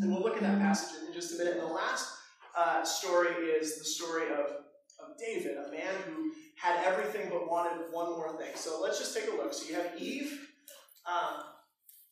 And 0.00 0.10
we'll 0.10 0.22
look 0.22 0.36
at 0.36 0.42
that 0.42 0.58
passage 0.58 1.06
in 1.06 1.12
just 1.12 1.34
a 1.34 1.38
minute. 1.38 1.54
In 1.54 1.60
the 1.60 1.66
last 1.66 2.08
uh, 2.56 2.84
story 2.84 3.28
is 3.28 3.78
the 3.78 3.84
story 3.84 4.30
of, 4.32 4.46
of 4.98 5.18
David, 5.18 5.56
a 5.58 5.70
man 5.70 5.94
who 6.06 6.32
had 6.56 6.84
everything 6.84 7.28
but 7.30 7.48
wanted 7.48 7.92
one 7.92 8.10
more 8.10 8.36
thing. 8.38 8.52
So 8.54 8.80
let's 8.80 8.98
just 8.98 9.14
take 9.14 9.28
a 9.28 9.36
look. 9.36 9.52
So 9.52 9.68
you 9.68 9.74
have 9.74 9.90
Eve. 9.98 10.48
Um, 11.06 11.42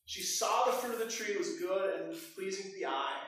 she 0.06 0.22
saw 0.22 0.66
the 0.66 0.72
fruit 0.72 0.94
of 0.94 0.98
the 0.98 1.10
tree 1.10 1.36
was 1.36 1.58
good 1.58 2.00
and 2.00 2.14
pleasing 2.34 2.70
to 2.70 2.78
the 2.78 2.86
eye. 2.86 3.20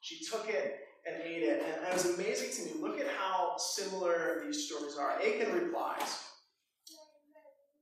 She 0.00 0.24
took 0.24 0.48
it 0.48 0.78
and 1.06 1.22
ate 1.22 1.42
it. 1.42 1.62
And 1.62 1.86
it 1.86 1.92
was 1.92 2.18
amazing 2.18 2.56
to 2.56 2.74
me. 2.74 2.80
Look 2.80 2.98
at 2.98 3.06
how 3.08 3.56
similar 3.58 4.42
these 4.44 4.66
stories 4.66 4.96
are. 4.96 5.12
Achan 5.20 5.52
replies 5.52 6.24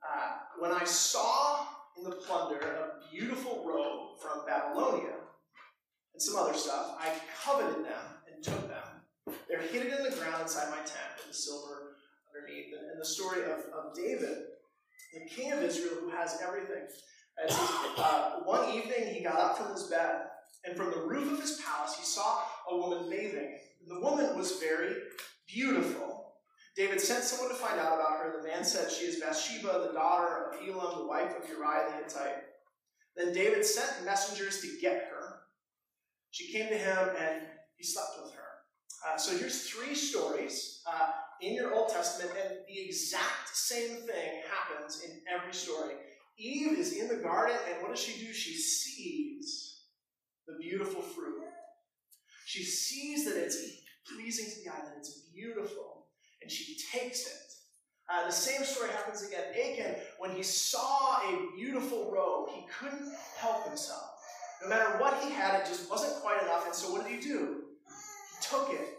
uh, 0.02 0.32
When 0.58 0.72
I 0.72 0.84
saw 0.84 1.66
in 1.96 2.04
the 2.04 2.16
plunder 2.16 2.60
a 2.60 3.14
beautiful 3.14 3.64
robe 3.64 4.20
from 4.20 4.44
Babylonia 4.46 5.14
and 6.12 6.20
some 6.20 6.36
other 6.36 6.54
stuff, 6.54 6.96
I 6.98 7.12
coveted 7.44 7.84
them 7.84 8.13
took 8.44 8.68
them. 8.68 9.36
They're 9.48 9.62
hidden 9.62 9.92
in 9.92 10.04
the 10.04 10.16
ground 10.16 10.42
inside 10.42 10.70
my 10.70 10.78
tent 10.78 11.16
with 11.16 11.28
the 11.28 11.34
silver 11.34 11.96
underneath. 12.28 12.74
And, 12.78 12.90
and 12.90 13.00
the 13.00 13.06
story 13.06 13.42
of, 13.42 13.64
of 13.72 13.94
David, 13.94 14.38
the 15.14 15.28
king 15.28 15.52
of 15.52 15.62
Israel 15.62 15.96
who 16.00 16.10
has 16.10 16.38
everything. 16.46 16.84
Uh, 17.98 18.40
one 18.44 18.70
evening 18.70 19.12
he 19.12 19.22
got 19.22 19.38
up 19.38 19.58
from 19.58 19.72
his 19.72 19.84
bed, 19.84 20.22
and 20.64 20.76
from 20.76 20.90
the 20.90 21.06
roof 21.06 21.32
of 21.32 21.40
his 21.40 21.60
palace 21.60 21.96
he 21.98 22.04
saw 22.04 22.42
a 22.70 22.76
woman 22.76 23.10
bathing. 23.10 23.58
The 23.88 24.00
woman 24.00 24.36
was 24.36 24.58
very 24.58 24.94
beautiful. 25.48 26.34
David 26.76 27.00
sent 27.00 27.24
someone 27.24 27.50
to 27.50 27.54
find 27.54 27.78
out 27.78 27.94
about 27.94 28.18
her. 28.18 28.40
The 28.40 28.48
man 28.48 28.64
said, 28.64 28.90
She 28.90 29.04
is 29.04 29.20
Bathsheba, 29.20 29.86
the 29.86 29.94
daughter 29.94 30.50
of 30.50 30.68
Elam, 30.68 30.98
the 30.98 31.06
wife 31.06 31.32
of 31.40 31.48
Uriah 31.48 31.86
the 31.88 32.04
Hittite. 32.04 32.42
Then 33.16 33.32
David 33.32 33.64
sent 33.64 34.04
messengers 34.04 34.60
to 34.60 34.78
get 34.80 35.08
her. 35.10 35.40
She 36.30 36.52
came 36.52 36.68
to 36.68 36.76
him, 36.76 37.10
and 37.16 37.42
he 37.76 37.84
slept 37.84 38.18
with 38.22 38.32
her. 38.32 38.40
Uh, 39.06 39.18
so 39.18 39.36
here's 39.36 39.68
three 39.68 39.94
stories 39.94 40.82
uh, 40.86 41.10
in 41.40 41.54
your 41.54 41.74
Old 41.74 41.90
Testament, 41.90 42.32
and 42.42 42.58
the 42.66 42.80
exact 42.80 43.48
same 43.54 43.96
thing 44.06 44.42
happens 44.50 45.02
in 45.04 45.20
every 45.32 45.52
story. 45.52 45.94
Eve 46.38 46.78
is 46.78 46.94
in 46.94 47.08
the 47.08 47.22
garden, 47.22 47.56
and 47.70 47.82
what 47.82 47.94
does 47.94 48.02
she 48.02 48.24
do? 48.24 48.32
She 48.32 48.54
sees 48.54 49.82
the 50.46 50.56
beautiful 50.60 51.02
fruit. 51.02 51.42
She 52.46 52.62
sees 52.62 53.24
that 53.26 53.36
it's 53.36 53.58
pleasing 54.14 54.46
to 54.46 54.64
the 54.64 54.70
eye, 54.70 54.84
that 54.84 54.98
it's 54.98 55.28
beautiful, 55.34 56.06
and 56.42 56.50
she 56.50 56.76
takes 56.92 57.26
it. 57.26 57.32
Uh, 58.08 58.26
the 58.26 58.32
same 58.32 58.64
story 58.64 58.90
happens 58.90 59.26
again. 59.26 59.44
Achan, 59.50 59.96
when 60.18 60.30
he 60.30 60.42
saw 60.42 61.20
a 61.22 61.56
beautiful 61.56 62.10
robe, 62.12 62.50
he 62.54 62.66
couldn't 62.78 63.12
help 63.38 63.66
himself. 63.66 64.10
No 64.62 64.68
matter 64.68 64.98
what 64.98 65.22
he 65.22 65.30
had, 65.30 65.60
it 65.60 65.66
just 65.66 65.90
wasn't 65.90 66.22
quite 66.22 66.42
enough. 66.42 66.66
And 66.66 66.74
so 66.74 66.92
what 66.92 67.06
did 67.06 67.18
he 67.18 67.20
do? 67.20 67.63
Took 68.50 68.70
it. 68.70 68.98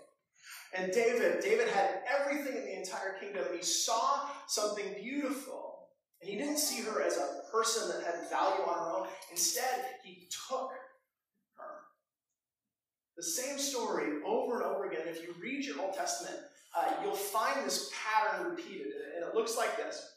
And 0.77 0.91
David, 0.91 1.41
David 1.41 1.69
had 1.69 2.01
everything 2.07 2.57
in 2.57 2.65
the 2.65 2.77
entire 2.77 3.17
kingdom. 3.19 3.45
He 3.55 3.63
saw 3.63 4.27
something 4.47 4.85
beautiful. 5.01 5.87
And 6.21 6.29
he 6.29 6.37
didn't 6.37 6.57
see 6.57 6.81
her 6.83 7.01
as 7.01 7.17
a 7.17 7.41
person 7.51 7.89
that 7.89 8.05
had 8.05 8.29
value 8.29 8.63
on 8.63 8.77
her 8.77 8.97
own. 8.97 9.07
Instead, 9.31 9.85
he 10.03 10.27
took 10.49 10.71
her. 11.57 11.65
the 13.15 13.23
same 13.23 13.57
story 13.57 14.21
over 14.25 14.61
and 14.61 14.63
over 14.63 14.85
again. 14.89 15.03
If 15.05 15.21
you 15.21 15.33
read 15.41 15.63
your 15.63 15.81
Old 15.81 15.93
Testament, 15.93 16.35
uh, 16.75 16.91
you'll 17.03 17.13
find 17.15 17.65
this 17.65 17.89
pattern 17.93 18.51
repeated, 18.51 18.87
and 19.15 19.25
it 19.25 19.35
looks 19.35 19.55
like 19.55 19.77
this 19.77 20.15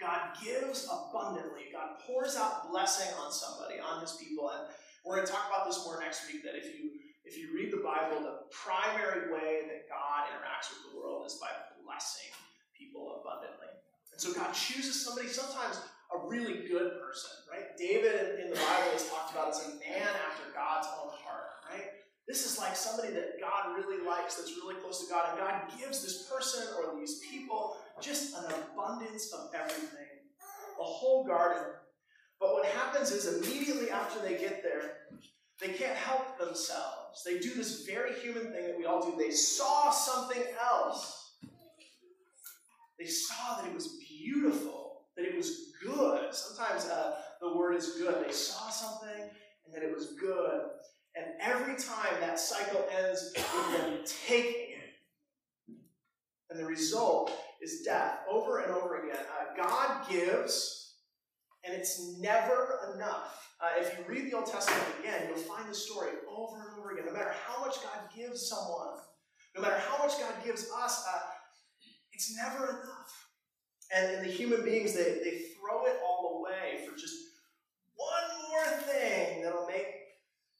God 0.00 0.34
gives 0.42 0.88
abundantly, 0.90 1.70
God 1.72 1.98
pours 2.06 2.36
out 2.36 2.70
blessing 2.70 3.12
on 3.20 3.30
somebody, 3.30 3.78
on 3.78 4.00
his 4.00 4.12
people. 4.12 4.50
And 4.50 4.68
we're 5.04 5.16
going 5.16 5.26
to 5.26 5.32
talk 5.32 5.46
about 5.48 5.66
this 5.66 5.84
more 5.84 6.00
next 6.00 6.26
week 6.32 6.42
that 6.44 6.56
if 6.56 6.64
you 6.64 6.90
if 7.32 7.40
you 7.40 7.48
read 7.56 7.72
the 7.72 7.80
Bible, 7.80 8.20
the 8.20 8.44
primary 8.52 9.32
way 9.32 9.64
that 9.64 9.88
God 9.88 10.28
interacts 10.28 10.68
with 10.68 10.92
the 10.92 11.00
world 11.00 11.24
is 11.24 11.40
by 11.40 11.48
blessing 11.80 12.28
people 12.76 13.24
abundantly. 13.24 13.72
And 14.12 14.20
so 14.20 14.36
God 14.36 14.52
chooses 14.52 15.00
somebody, 15.00 15.28
sometimes 15.28 15.80
a 16.12 16.28
really 16.28 16.68
good 16.68 17.00
person, 17.00 17.32
right? 17.48 17.72
David 17.80 18.36
in 18.36 18.52
the 18.52 18.60
Bible 18.60 18.92
is 18.94 19.08
talked 19.08 19.32
about 19.32 19.48
as 19.48 19.64
a 19.64 19.80
man 19.80 20.12
after 20.28 20.44
God's 20.52 20.86
own 21.00 21.08
heart, 21.24 21.56
right? 21.72 22.04
This 22.28 22.44
is 22.44 22.58
like 22.58 22.76
somebody 22.76 23.14
that 23.14 23.40
God 23.40 23.80
really 23.80 24.04
likes, 24.04 24.36
that's 24.36 24.52
really 24.60 24.76
close 24.84 25.00
to 25.00 25.10
God, 25.10 25.30
and 25.30 25.38
God 25.40 25.80
gives 25.80 26.04
this 26.04 26.28
person 26.28 26.68
or 26.76 27.00
these 27.00 27.18
people 27.32 27.78
just 28.02 28.36
an 28.36 28.44
abundance 28.44 29.32
of 29.32 29.48
everything, 29.56 30.20
a 30.78 30.84
whole 30.84 31.24
garden. 31.24 31.64
But 32.38 32.52
what 32.52 32.66
happens 32.66 33.10
is 33.10 33.40
immediately 33.40 33.90
after 33.90 34.20
they 34.20 34.36
get 34.36 34.62
there, 34.62 35.08
they 35.62 35.72
can't 35.72 35.96
help 35.96 36.38
themselves. 36.38 37.01
They 37.24 37.38
do 37.38 37.54
this 37.54 37.84
very 37.86 38.14
human 38.20 38.52
thing 38.52 38.66
that 38.66 38.78
we 38.78 38.84
all 38.84 39.02
do. 39.02 39.16
They 39.16 39.30
saw 39.30 39.90
something 39.90 40.42
else. 40.60 41.34
They 42.98 43.06
saw 43.06 43.60
that 43.60 43.66
it 43.66 43.74
was 43.74 43.98
beautiful, 44.08 45.02
that 45.16 45.24
it 45.24 45.36
was 45.36 45.72
good. 45.84 46.34
Sometimes 46.34 46.86
uh, 46.86 47.16
the 47.40 47.56
word 47.56 47.74
is 47.74 47.96
good. 47.98 48.24
They 48.24 48.32
saw 48.32 48.68
something 48.70 49.30
and 49.64 49.74
that 49.74 49.82
it 49.82 49.94
was 49.94 50.14
good. 50.20 50.60
And 51.16 51.26
every 51.40 51.74
time 51.74 52.20
that 52.20 52.40
cycle 52.40 52.84
ends 52.96 53.32
with 53.36 53.76
them 53.76 53.98
taking 54.26 54.76
it. 54.78 55.76
And 56.50 56.58
the 56.58 56.66
result 56.66 57.32
is 57.62 57.82
death 57.82 58.20
over 58.30 58.60
and 58.60 58.72
over 58.72 59.02
again. 59.02 59.20
Uh, 59.20 59.62
God 59.62 60.08
gives, 60.10 60.81
and 61.64 61.74
it's 61.74 62.18
never 62.18 62.94
enough. 62.94 63.54
Uh, 63.60 63.80
if 63.80 63.96
you 63.96 64.04
read 64.08 64.30
the 64.30 64.36
Old 64.36 64.46
Testament 64.46 64.82
again, 65.00 65.28
you'll 65.28 65.36
find 65.36 65.68
the 65.68 65.74
story 65.74 66.10
over 66.28 66.56
and 66.56 66.78
over 66.78 66.92
again. 66.92 67.06
No 67.06 67.12
matter 67.12 67.32
how 67.46 67.64
much 67.64 67.76
God 67.82 68.10
gives 68.14 68.48
someone, 68.48 68.98
no 69.54 69.62
matter 69.62 69.80
how 69.88 70.04
much 70.04 70.18
God 70.18 70.34
gives 70.44 70.68
us, 70.82 71.04
uh, 71.08 71.20
it's 72.12 72.36
never 72.36 72.64
enough. 72.64 73.28
And, 73.94 74.16
and 74.16 74.26
the 74.26 74.32
human 74.32 74.64
beings, 74.64 74.94
they, 74.94 75.20
they 75.22 75.42
throw 75.54 75.84
it 75.86 75.96
all 76.04 76.40
away 76.40 76.84
for 76.86 76.96
just 76.96 77.14
one 77.94 78.50
more 78.50 78.78
thing 78.80 79.42
that'll 79.42 79.66
make 79.66 79.86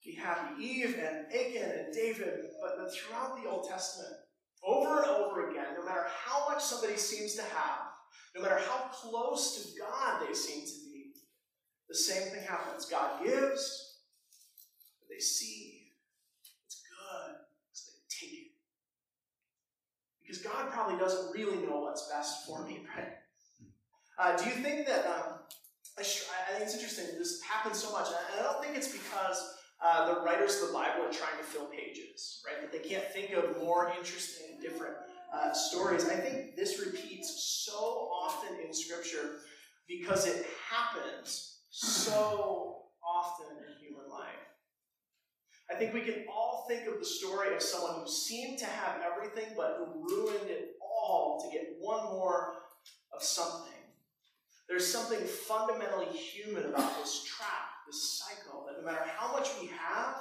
be 0.04 0.14
happy. 0.14 0.62
Eve 0.62 0.98
and 0.98 1.26
Achan 1.32 1.70
and 1.78 1.94
David, 1.94 2.40
but, 2.60 2.72
but 2.78 2.94
throughout 2.94 3.40
the 3.40 3.48
Old 3.48 3.68
Testament, 3.68 4.12
over 4.64 4.98
and 4.98 5.10
over 5.10 5.50
again, 5.50 5.74
no 5.78 5.84
matter 5.84 6.06
how 6.24 6.48
much 6.48 6.62
somebody 6.62 6.96
seems 6.96 7.34
to 7.34 7.42
have, 7.42 7.92
no 8.34 8.42
matter 8.42 8.58
how 8.68 8.90
close 8.92 9.62
to 9.62 9.78
God 9.78 10.26
they 10.26 10.34
seem 10.34 10.64
to 10.64 10.72
be, 10.72 10.91
the 11.92 11.98
same 11.98 12.30
thing 12.30 12.42
happens. 12.48 12.86
God 12.86 13.22
gives, 13.22 13.98
but 14.98 15.14
they 15.14 15.20
see 15.20 15.92
it's 16.64 16.80
good, 16.88 17.36
so 17.72 17.92
they 17.92 18.26
take 18.26 18.38
it. 18.38 18.46
Because 20.22 20.38
God 20.38 20.70
probably 20.70 20.98
doesn't 20.98 21.34
really 21.34 21.58
know 21.66 21.80
what's 21.80 22.10
best 22.10 22.46
for 22.46 22.66
me, 22.66 22.86
right? 22.96 23.12
Uh, 24.18 24.36
do 24.38 24.48
you 24.48 24.56
think 24.56 24.86
that, 24.86 25.04
um, 25.04 25.40
I, 25.98 26.02
think 26.02 26.62
it's 26.62 26.74
interesting, 26.74 27.04
this 27.18 27.42
happens 27.42 27.76
so 27.76 27.92
much, 27.92 28.06
I 28.08 28.42
don't 28.42 28.62
think 28.64 28.74
it's 28.74 28.88
because 28.88 29.58
uh, 29.84 30.14
the 30.14 30.20
writers 30.22 30.62
of 30.62 30.68
the 30.68 30.72
Bible 30.72 31.04
are 31.04 31.12
trying 31.12 31.36
to 31.36 31.44
fill 31.44 31.66
pages, 31.66 32.42
right? 32.46 32.62
That 32.62 32.72
they 32.72 32.88
can't 32.88 33.04
think 33.12 33.32
of 33.32 33.58
more 33.58 33.92
interesting 33.98 34.46
and 34.52 34.62
different 34.62 34.94
uh, 35.34 35.52
stories. 35.52 36.08
I 36.08 36.14
think 36.14 36.56
this 36.56 36.80
repeats 36.80 37.66
so 37.66 38.08
often 38.12 38.56
in 38.64 38.72
Scripture 38.72 39.40
because 39.86 40.26
it 40.26 40.46
happens 40.70 41.51
so 41.72 42.82
often 43.02 43.46
in 43.56 43.84
human 43.84 44.08
life. 44.08 44.28
I 45.70 45.74
think 45.74 45.94
we 45.94 46.02
can 46.02 46.26
all 46.30 46.66
think 46.68 46.86
of 46.86 46.98
the 47.00 47.04
story 47.04 47.54
of 47.54 47.62
someone 47.62 48.00
who 48.00 48.08
seemed 48.08 48.58
to 48.58 48.66
have 48.66 49.00
everything 49.02 49.54
but 49.56 49.78
who 49.78 50.06
ruined 50.06 50.50
it 50.50 50.76
all 50.80 51.40
to 51.42 51.50
get 51.50 51.76
one 51.80 52.04
more 52.04 52.52
of 53.14 53.22
something. 53.22 53.72
There's 54.68 54.86
something 54.86 55.18
fundamentally 55.26 56.06
human 56.06 56.64
about 56.66 56.98
this 57.02 57.24
trap 57.24 57.72
this 57.86 58.22
cycle 58.24 58.64
that 58.66 58.80
no 58.80 58.90
matter 58.90 59.04
how 59.16 59.32
much 59.32 59.48
we 59.60 59.68
have, 59.68 60.16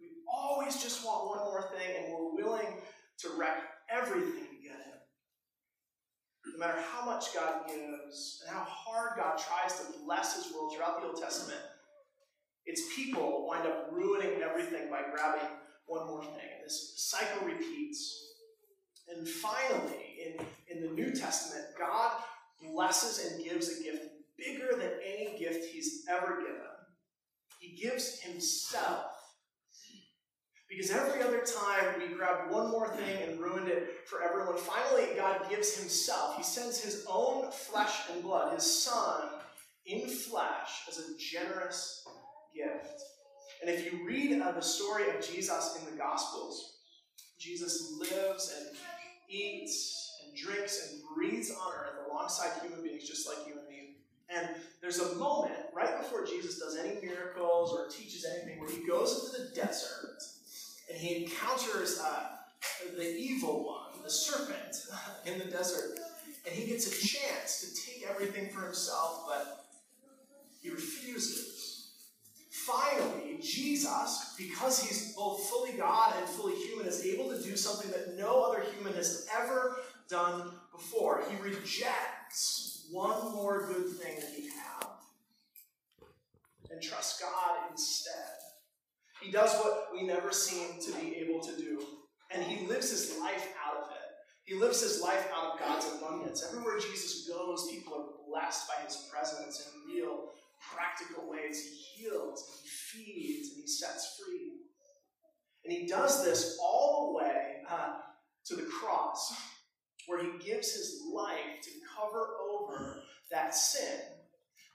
we 0.00 0.08
always 0.30 0.82
just 0.82 1.04
want 1.04 1.26
one 1.26 1.38
more 1.38 1.70
thing 1.76 1.96
and 1.96 2.12
we're 2.12 2.34
willing 2.34 2.76
to 3.18 3.28
wreck 3.38 3.62
everything. 3.90 4.51
No 6.62 6.68
matter 6.68 6.80
how 6.92 7.04
much 7.04 7.34
God 7.34 7.66
gives 7.66 8.40
and 8.46 8.56
how 8.56 8.62
hard 8.62 9.16
God 9.16 9.36
tries 9.36 9.80
to 9.80 9.98
bless 10.04 10.36
his 10.36 10.54
world 10.54 10.72
throughout 10.72 11.00
the 11.00 11.08
Old 11.08 11.20
Testament, 11.20 11.58
its 12.66 12.82
people 12.94 13.48
wind 13.48 13.66
up 13.66 13.88
ruining 13.90 14.40
everything 14.42 14.88
by 14.88 15.02
grabbing 15.12 15.48
one 15.86 16.06
more 16.06 16.22
thing. 16.22 16.62
This 16.62 16.92
cycle 16.98 17.48
repeats. 17.48 18.28
And 19.08 19.26
finally, 19.26 20.14
in, 20.24 20.46
in 20.68 20.82
the 20.84 20.94
New 20.94 21.10
Testament, 21.12 21.66
God 21.76 22.12
blesses 22.62 23.32
and 23.32 23.44
gives 23.44 23.68
a 23.68 23.82
gift 23.82 24.04
bigger 24.38 24.76
than 24.78 24.90
any 25.04 25.36
gift 25.36 25.72
he's 25.72 26.04
ever 26.08 26.42
given. 26.42 26.60
He 27.58 27.74
gives 27.74 28.20
himself. 28.20 29.06
Because 30.72 30.90
every 30.90 31.22
other 31.22 31.40
time 31.40 32.00
we 32.00 32.14
grabbed 32.14 32.50
one 32.50 32.70
more 32.70 32.88
thing 32.88 33.28
and 33.28 33.38
ruined 33.38 33.68
it 33.68 34.08
for 34.08 34.22
everyone, 34.22 34.56
finally 34.56 35.14
God 35.14 35.50
gives 35.50 35.76
himself. 35.76 36.36
He 36.38 36.42
sends 36.42 36.82
his 36.82 37.04
own 37.06 37.50
flesh 37.52 38.04
and 38.10 38.22
blood, 38.22 38.54
his 38.54 38.64
son, 38.64 39.28
in 39.84 40.08
flesh 40.08 40.84
as 40.88 40.98
a 40.98 41.18
generous 41.18 42.06
gift. 42.54 43.02
And 43.60 43.70
if 43.70 43.84
you 43.84 44.06
read 44.06 44.40
uh, 44.40 44.52
the 44.52 44.62
story 44.62 45.10
of 45.10 45.20
Jesus 45.20 45.78
in 45.78 45.92
the 45.92 45.98
Gospels, 45.98 46.78
Jesus 47.38 47.94
lives 47.98 48.54
and 48.58 48.76
eats 49.28 50.10
and 50.24 50.34
drinks 50.34 50.88
and 50.90 51.02
breathes 51.14 51.50
on 51.50 51.72
earth 51.74 52.08
alongside 52.10 52.62
human 52.62 52.82
beings 52.82 53.06
just 53.06 53.28
like 53.28 53.46
you 53.46 53.58
and 53.58 53.68
me. 53.68 53.96
And 54.34 54.56
there's 54.80 55.00
a 55.00 55.16
moment 55.16 55.52
right 55.74 55.98
before 55.98 56.24
Jesus 56.24 56.58
does 56.58 56.78
any 56.78 56.98
miracles 57.06 57.76
or 57.76 57.88
teaches 57.88 58.24
anything 58.24 58.58
where 58.58 58.70
he 58.70 58.86
goes 58.86 59.34
into 59.34 59.42
the 59.42 59.54
desert 59.54 60.22
and 60.92 61.00
he 61.00 61.24
encounters 61.24 62.00
uh, 62.00 62.26
the 62.96 63.16
evil 63.16 63.64
one, 63.64 64.02
the 64.04 64.10
serpent, 64.10 64.76
in 65.26 65.38
the 65.38 65.46
desert. 65.46 65.98
And 66.44 66.54
he 66.54 66.66
gets 66.66 66.86
a 66.86 67.06
chance 67.06 67.60
to 67.60 67.90
take 67.90 68.04
everything 68.08 68.50
for 68.50 68.62
himself, 68.62 69.24
but 69.26 69.64
he 70.60 70.70
refuses. 70.70 71.60
Finally, 72.50 73.38
Jesus, 73.40 74.34
because 74.36 74.82
he's 74.82 75.14
both 75.14 75.40
fully 75.48 75.72
God 75.72 76.14
and 76.18 76.28
fully 76.28 76.54
human, 76.54 76.86
is 76.86 77.04
able 77.04 77.30
to 77.30 77.42
do 77.42 77.56
something 77.56 77.90
that 77.90 78.16
no 78.18 78.42
other 78.42 78.62
human 78.74 78.92
has 78.94 79.26
ever 79.36 79.76
done 80.08 80.50
before. 80.70 81.24
He 81.28 81.42
rejects 81.42 82.86
one 82.90 83.32
more 83.32 83.66
good 83.66 83.88
thing 83.96 84.16
that 84.20 84.30
he 84.36 84.48
have 84.50 84.88
and 86.70 86.82
trusts 86.82 87.20
God 87.20 87.70
instead. 87.70 88.41
He 89.22 89.30
does 89.30 89.54
what 89.60 89.88
we 89.92 90.02
never 90.02 90.32
seem 90.32 90.80
to 90.80 90.92
be 91.00 91.16
able 91.16 91.40
to 91.40 91.56
do, 91.56 91.80
and 92.30 92.42
he 92.42 92.66
lives 92.66 92.90
his 92.90 93.18
life 93.20 93.54
out 93.64 93.76
of 93.76 93.90
it. 93.90 93.96
He 94.44 94.56
lives 94.56 94.82
his 94.82 95.00
life 95.00 95.28
out 95.34 95.52
of 95.52 95.60
God's 95.60 95.86
abundance. 95.96 96.44
Everywhere 96.48 96.80
Jesus 96.80 97.28
goes, 97.28 97.68
people 97.70 97.94
are 97.94 98.28
blessed 98.28 98.66
by 98.66 98.84
his 98.84 99.08
presence 99.12 99.68
in 99.68 99.94
real, 99.94 100.30
practical 100.74 101.30
ways. 101.30 101.62
He 101.62 102.02
heals, 102.02 102.44
and 102.48 102.58
he 102.62 102.68
feeds, 102.68 103.48
and 103.52 103.62
he 103.62 103.68
sets 103.68 104.20
free. 104.20 104.52
And 105.64 105.72
he 105.72 105.86
does 105.86 106.24
this 106.24 106.58
all 106.60 107.12
the 107.12 107.24
way 107.24 107.62
uh, 107.70 107.94
to 108.46 108.56
the 108.56 108.64
cross, 108.64 109.32
where 110.08 110.22
he 110.22 110.44
gives 110.44 110.74
his 110.74 111.02
life 111.14 111.62
to 111.62 111.70
cover 111.96 112.30
over 112.50 113.02
that 113.30 113.54
sin. 113.54 114.00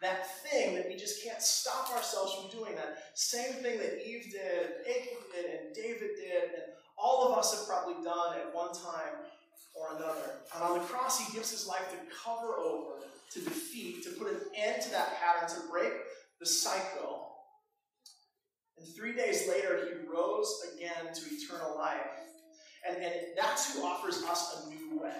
That 0.01 0.27
thing 0.41 0.75
that 0.75 0.87
we 0.87 0.95
just 0.95 1.23
can't 1.23 1.41
stop 1.41 1.89
ourselves 1.91 2.35
from 2.35 2.51
doing. 2.51 2.75
That 2.75 2.97
same 3.15 3.53
thing 3.53 3.79
that 3.79 4.07
Eve 4.07 4.31
did, 4.31 4.61
and 4.61 4.73
Achan 4.87 5.17
did, 5.33 5.45
and 5.45 5.75
David 5.75 6.11
did, 6.17 6.43
and 6.53 6.63
all 6.97 7.31
of 7.31 7.37
us 7.37 7.57
have 7.57 7.67
probably 7.67 8.03
done 8.03 8.37
at 8.37 8.53
one 8.53 8.73
time 8.73 9.25
or 9.75 9.95
another. 9.95 10.41
And 10.53 10.63
on 10.63 10.77
the 10.77 10.83
cross, 10.85 11.19
he 11.19 11.33
gives 11.33 11.49
his 11.49 11.67
life 11.67 11.89
to 11.91 11.97
cover 12.23 12.57
over, 12.57 13.01
to 13.31 13.39
defeat, 13.39 14.03
to 14.03 14.11
put 14.11 14.31
an 14.31 14.39
end 14.55 14.81
to 14.83 14.91
that 14.91 15.19
pattern, 15.19 15.49
to 15.49 15.67
break 15.69 15.93
the 16.39 16.45
cycle. 16.45 17.33
And 18.77 18.87
three 18.95 19.13
days 19.13 19.47
later, 19.47 19.87
he 19.87 20.07
rose 20.07 20.61
again 20.75 21.13
to 21.13 21.21
eternal 21.33 21.75
life. 21.75 21.97
And, 22.87 23.03
and 23.03 23.13
that's 23.35 23.73
who 23.73 23.83
offers 23.83 24.23
us 24.23 24.63
a 24.65 24.69
new 24.69 25.01
way. 25.01 25.11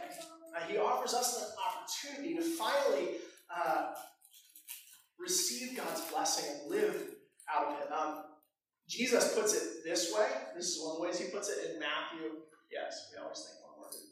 Uh, 0.56 0.62
he 0.68 0.78
offers 0.78 1.14
us 1.14 1.42
an 1.42 1.48
opportunity 1.68 2.36
to 2.36 2.42
finally 2.42 3.16
uh, 3.56 3.94
receive 5.20 5.78
God's 5.78 6.02
blessing 6.12 6.46
and 6.54 6.72
live 6.72 6.96
out 7.54 7.68
of 7.68 7.82
it. 7.82 7.92
Um, 7.92 8.24
Jesus 8.88 9.36
puts 9.36 9.54
it 9.54 9.84
this 9.84 10.14
way. 10.14 10.28
This 10.56 10.68
is 10.68 10.82
one 10.82 10.92
of 10.92 10.98
the 10.98 11.04
ways 11.04 11.20
he 11.20 11.30
puts 11.30 11.50
it 11.50 11.72
in 11.72 11.80
Matthew. 11.80 12.40
Yes, 12.72 13.12
we 13.12 13.22
always 13.22 13.40
think 13.40 13.58
one 13.64 13.80
more 13.80 13.92
thing. 13.92 14.04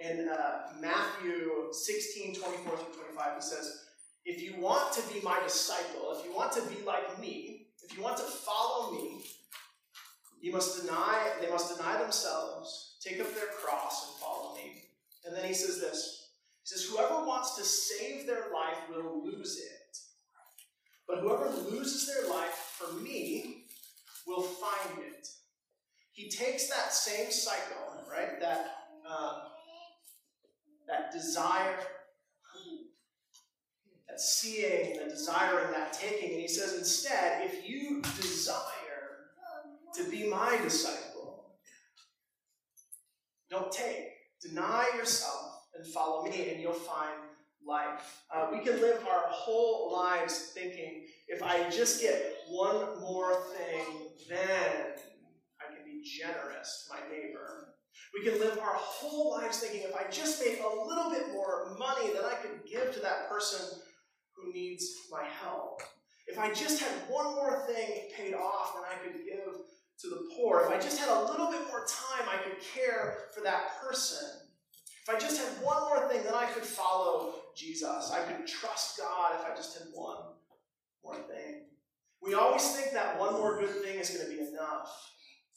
In 0.00 0.28
uh, 0.28 0.80
Matthew 0.80 1.72
16, 1.72 2.34
24 2.34 2.76
through 2.76 3.02
25, 3.02 3.34
he 3.36 3.40
says, 3.40 3.84
If 4.24 4.42
you 4.42 4.60
want 4.60 4.92
to 4.94 5.02
be 5.12 5.20
my 5.20 5.40
disciple, 5.42 6.16
if 6.18 6.24
you 6.24 6.34
want 6.34 6.52
to 6.52 6.62
be 6.62 6.82
like 6.84 7.20
me, 7.20 7.68
if 7.82 7.96
you 7.96 8.02
want 8.02 8.16
to 8.16 8.24
follow 8.24 8.92
me, 8.92 9.24
you 10.40 10.52
must 10.52 10.82
deny, 10.82 11.32
they 11.40 11.48
must 11.48 11.76
deny 11.76 11.98
themselves, 11.98 12.96
take 13.02 13.20
up 13.20 13.32
their 13.34 13.46
cross, 13.62 14.08
and 14.08 14.20
follow 14.20 14.54
me. 14.56 14.82
And 15.24 15.34
then 15.34 15.44
he 15.44 15.54
says 15.54 15.80
this. 15.80 16.32
He 16.62 16.68
says, 16.68 16.84
Whoever 16.84 17.24
wants 17.26 17.56
to 17.56 17.62
save 17.62 18.26
their 18.26 18.52
life 18.52 18.78
will 18.90 19.24
lose 19.24 19.58
it. 19.58 19.83
But 21.06 21.18
whoever 21.20 21.50
loses 21.70 22.06
their 22.06 22.30
life 22.30 22.76
for 22.78 22.94
me 22.94 23.66
will 24.26 24.42
find 24.42 24.98
it. 24.98 25.28
He 26.12 26.30
takes 26.30 26.68
that 26.68 26.92
same 26.92 27.30
cycle, 27.30 28.04
right? 28.10 28.40
That 28.40 28.66
uh, 29.08 29.40
that 30.86 31.12
desire, 31.12 31.76
that 34.08 34.20
seeing, 34.20 34.96
that 34.96 35.10
desiring, 35.10 35.72
that 35.72 35.92
taking, 35.92 36.30
and 36.30 36.40
he 36.40 36.48
says 36.48 36.74
instead, 36.74 37.50
if 37.50 37.68
you 37.68 38.00
desire 38.16 39.30
to 39.94 40.10
be 40.10 40.28
my 40.28 40.58
disciple, 40.62 41.56
don't 43.50 43.72
take, 43.72 44.08
deny 44.40 44.88
yourself, 44.96 45.66
and 45.76 45.86
follow 45.86 46.24
me, 46.24 46.50
and 46.50 46.60
you'll 46.60 46.72
find 46.72 47.12
life. 47.66 48.22
Uh, 48.34 48.48
we 48.52 48.60
can 48.60 48.80
live 48.80 49.06
our 49.06 49.24
whole 49.28 49.92
lives 49.92 50.52
thinking, 50.54 51.04
if 51.28 51.42
I 51.42 51.68
just 51.70 52.00
get 52.00 52.34
one 52.48 53.00
more 53.00 53.42
thing, 53.56 54.08
then 54.28 54.94
I 55.60 55.74
can 55.74 55.84
be 55.84 56.02
generous 56.02 56.86
to 56.88 56.94
my 56.94 57.08
neighbor. 57.08 57.74
We 58.14 58.28
can 58.28 58.38
live 58.38 58.58
our 58.58 58.74
whole 58.74 59.32
lives 59.32 59.58
thinking, 59.58 59.82
if 59.88 59.94
I 59.94 60.08
just 60.10 60.44
make 60.44 60.60
a 60.60 60.86
little 60.86 61.10
bit 61.10 61.32
more 61.32 61.76
money, 61.78 62.12
then 62.12 62.24
I 62.24 62.34
can 62.42 62.60
give 62.70 62.94
to 62.94 63.00
that 63.00 63.28
person 63.28 63.78
who 64.36 64.52
needs 64.52 64.86
my 65.10 65.24
help. 65.24 65.80
If 66.26 66.38
I 66.38 66.52
just 66.52 66.80
had 66.80 66.92
one 67.08 67.34
more 67.34 67.66
thing 67.66 68.08
paid 68.16 68.34
off, 68.34 68.74
then 68.74 68.84
I 68.90 69.02
could 69.02 69.24
give 69.24 69.54
to 70.00 70.08
the 70.08 70.28
poor. 70.36 70.62
If 70.62 70.70
I 70.70 70.76
just 70.76 70.98
had 70.98 71.08
a 71.08 71.24
little 71.24 71.50
bit 71.50 71.66
more 71.68 71.86
time, 71.86 72.28
I 72.28 72.36
could 72.42 72.58
care 72.74 73.18
for 73.34 73.42
that 73.42 73.80
person. 73.80 74.26
If 75.06 75.14
I 75.14 75.18
just 75.18 75.38
had 75.38 75.62
one 75.62 75.82
more 75.82 76.08
thing, 76.08 76.22
then 76.24 76.34
I 76.34 76.46
could 76.46 76.64
follow 76.64 77.34
Jesus. 77.56 78.12
I 78.12 78.22
could 78.22 78.46
trust 78.46 78.98
God 78.98 79.32
if 79.38 79.50
I 79.50 79.54
just 79.54 79.78
had 79.78 79.88
one 79.92 80.18
more 81.02 81.16
thing. 81.16 81.66
We 82.22 82.34
always 82.34 82.66
think 82.74 82.92
that 82.92 83.18
one 83.18 83.34
more 83.34 83.58
good 83.60 83.82
thing 83.82 83.98
is 83.98 84.10
going 84.10 84.24
to 84.24 84.32
be 84.32 84.48
enough, 84.48 84.90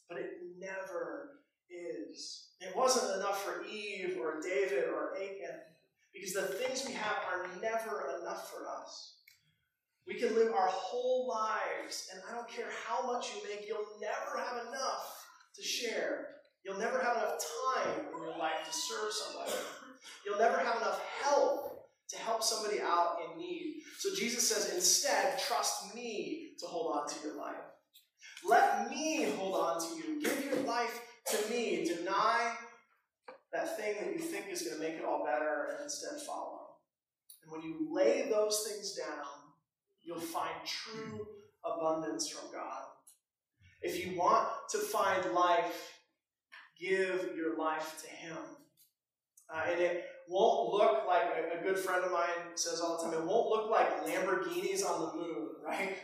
but 0.10 0.18
it 0.18 0.32
never 0.60 1.40
is. 1.70 2.50
It 2.60 2.76
wasn't 2.76 3.16
enough 3.16 3.44
for 3.44 3.66
Eve 3.66 4.18
or 4.20 4.42
David 4.42 4.86
or 4.90 5.16
Achan 5.16 5.60
because 6.14 6.34
the 6.34 6.42
things 6.42 6.86
we 6.86 6.94
have 6.94 7.18
are 7.32 7.48
never 7.62 8.20
enough 8.20 8.52
for 8.52 8.68
us. 8.68 9.18
We 10.08 10.16
can 10.16 10.36
live 10.36 10.54
our 10.54 10.68
whole 10.68 11.28
lives, 11.28 12.10
and 12.14 12.22
I 12.30 12.34
don't 12.34 12.48
care 12.48 12.70
how 12.86 13.06
much 13.06 13.34
you 13.36 13.42
make, 13.50 13.68
you'll 13.68 13.86
never 14.00 14.38
have 14.38 14.68
enough 14.68 15.26
to 15.56 15.62
share. 15.62 16.28
You'll 16.64 16.80
never 16.80 17.00
have 17.00 17.18
enough 17.18 17.40
time 17.74 18.00
in 18.00 18.24
your 18.24 18.38
life 18.38 18.66
to 18.66 18.74
serve 18.74 19.12
somebody. 19.12 19.52
You'll 20.26 20.40
never 20.40 20.58
have 20.58 20.78
enough 20.78 21.02
help 21.22 21.77
to 22.10 22.18
help 22.18 22.42
somebody 22.42 22.80
out 22.82 23.18
in 23.26 23.40
need. 23.40 23.82
So 24.00 24.10
Jesus 24.16 24.50
says, 24.50 24.74
instead, 24.74 25.40
trust 25.40 25.94
me 25.94 26.52
to 26.60 26.66
hold 26.66 26.96
on 26.98 27.08
to 27.10 27.16
your 27.28 27.38
life. 27.38 27.56
Let 28.48 28.90
me 28.90 29.26
hold 29.38 29.56
on 29.56 29.82
to 29.82 29.96
you. 29.98 30.22
Give 30.22 30.46
your 30.46 30.64
life 30.64 31.02
to 31.32 31.50
me. 31.50 31.86
Deny 31.86 32.54
that 33.52 33.78
thing 33.78 33.96
that 34.00 34.14
you 34.14 34.20
think 34.20 34.46
is 34.50 34.62
going 34.62 34.78
to 34.78 34.82
make 34.82 34.96
it 34.96 35.06
all 35.06 35.26
better 35.26 35.70
and 35.72 35.84
instead 35.84 36.20
follow. 36.26 36.60
And 37.44 37.52
when 37.52 37.62
you 37.62 37.88
lay 37.92 38.30
those 38.30 38.66
things 38.68 38.94
down, 38.94 39.26
you'll 40.04 40.20
find 40.20 40.54
true 40.66 41.28
abundance 41.66 42.30
from 42.30 42.52
God. 42.54 42.84
If 43.82 44.06
you 44.06 44.18
want 44.18 44.48
to 44.72 44.78
find 44.78 45.34
life, 45.34 46.00
give 46.80 47.32
your 47.36 47.58
life 47.58 48.04
to 48.04 48.10
Him. 48.10 48.38
Uh, 49.54 49.62
and 49.72 49.82
it 49.82 50.06
won't 50.28 50.74
look 50.74 51.08
like 51.08 51.24
a, 51.54 51.64
good 51.64 51.80
friend 51.80 52.04
of 52.04 52.12
mine 52.12 52.56
says 52.56 52.80
all 52.82 52.98
the 52.98 53.04
time, 53.04 53.14
it 53.14 53.26
won't 53.26 53.50
look 53.50 53.70
like 53.70 54.06
Lamborghinis 54.06 54.86
on 54.86 55.02
the 55.02 55.16
moon, 55.16 55.50
right? 55.66 55.98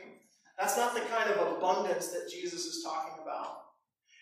That's 0.58 0.78
not 0.78 0.94
the 0.94 1.02
kind 1.02 1.30
of 1.30 1.58
abundance 1.58 2.10
that 2.10 2.30
Jesus 2.32 2.66
is 2.66 2.84
talking 2.84 3.22
about. 3.22 3.64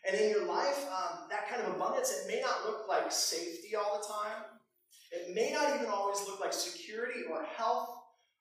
And 0.08 0.20
in 0.20 0.30
your 0.30 0.46
life, 0.46 0.86
um, 0.88 1.28
that 1.30 1.48
kind 1.50 1.62
of 1.62 1.76
abundance, 1.76 2.12
it 2.12 2.28
may 2.28 2.42
not 2.42 2.66
look 2.66 2.88
like 2.88 3.12
safety 3.12 3.76
all 3.76 4.00
the 4.00 4.14
time. 4.14 4.44
It 5.12 5.36
may 5.36 5.52
not 5.52 5.76
even 5.76 5.88
always 5.88 6.20
look 6.28 6.40
like 6.40 6.54
security 6.54 7.22
or 7.30 7.44
health 7.44 7.90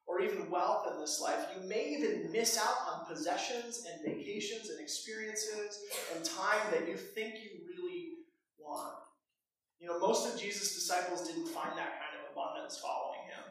or 0.06 0.20
even 0.20 0.50
wealth 0.50 0.86
in 0.92 1.00
this 1.00 1.20
life. 1.20 1.46
You 1.54 1.68
may 1.68 1.96
even 1.96 2.32
miss 2.32 2.58
out 2.58 2.76
on 2.92 3.06
possessions 3.06 3.86
and 3.90 4.02
vacations 4.04 4.70
and 4.70 4.80
experiences 4.80 5.80
and 6.14 6.24
time 6.24 6.60
that 6.72 6.88
you 6.88 6.96
think 6.96 7.34
you 7.34 7.50
really 7.68 8.08
want. 8.58 8.94
You 9.80 9.88
know, 9.88 9.98
most 9.98 10.32
of 10.32 10.38
Jesus' 10.38 10.74
disciples 10.74 11.26
didn't 11.26 11.48
find 11.48 11.70
that 11.78 11.98
kind 11.98 12.14
of 12.20 12.30
abundance 12.32 12.78
following 12.78 13.20
him. 13.26 13.44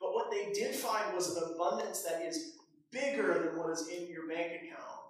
But 0.00 0.14
what 0.14 0.30
they 0.30 0.52
did 0.52 0.74
find 0.74 1.14
was 1.14 1.36
an 1.36 1.42
abundance 1.52 2.02
that 2.02 2.22
is 2.22 2.52
bigger 2.92 3.34
than 3.34 3.58
what 3.58 3.70
is 3.70 3.88
in 3.88 4.06
your 4.06 4.28
bank 4.28 4.52
account, 4.62 5.00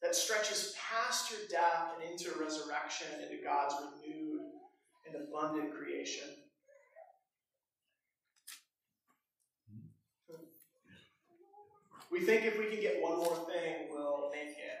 that 0.00 0.14
stretches 0.14 0.74
past 0.78 1.32
your 1.32 1.40
death 1.50 1.94
and 1.94 2.08
into 2.08 2.30
resurrection, 2.38 3.08
into 3.20 3.42
God's 3.42 3.74
renewed 3.92 4.40
and 5.04 5.28
abundant 5.28 5.74
creation. 5.74 6.28
We 12.10 12.20
think 12.20 12.44
if 12.44 12.58
we 12.58 12.70
can 12.70 12.80
get 12.80 13.02
one 13.02 13.18
more 13.18 13.36
thing, 13.52 13.88
we'll 13.90 14.30
make 14.32 14.50
it. 14.50 14.78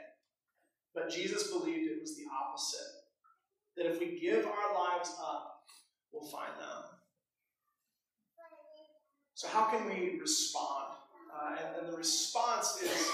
But 0.94 1.10
Jesus 1.10 1.50
believed 1.50 1.90
it 1.90 2.00
was 2.00 2.16
the 2.16 2.24
opposite. 2.32 2.97
That 3.78 3.86
if 3.86 4.00
we 4.00 4.18
give 4.20 4.44
our 4.44 4.74
lives 4.74 5.14
up, 5.22 5.62
we'll 6.12 6.28
find 6.28 6.52
them. 6.58 6.84
So, 9.34 9.46
how 9.48 9.66
can 9.66 9.86
we 9.86 10.18
respond? 10.20 10.94
Uh, 11.32 11.56
and, 11.58 11.84
and 11.84 11.92
the 11.92 11.96
response 11.96 12.82
is, 12.82 13.08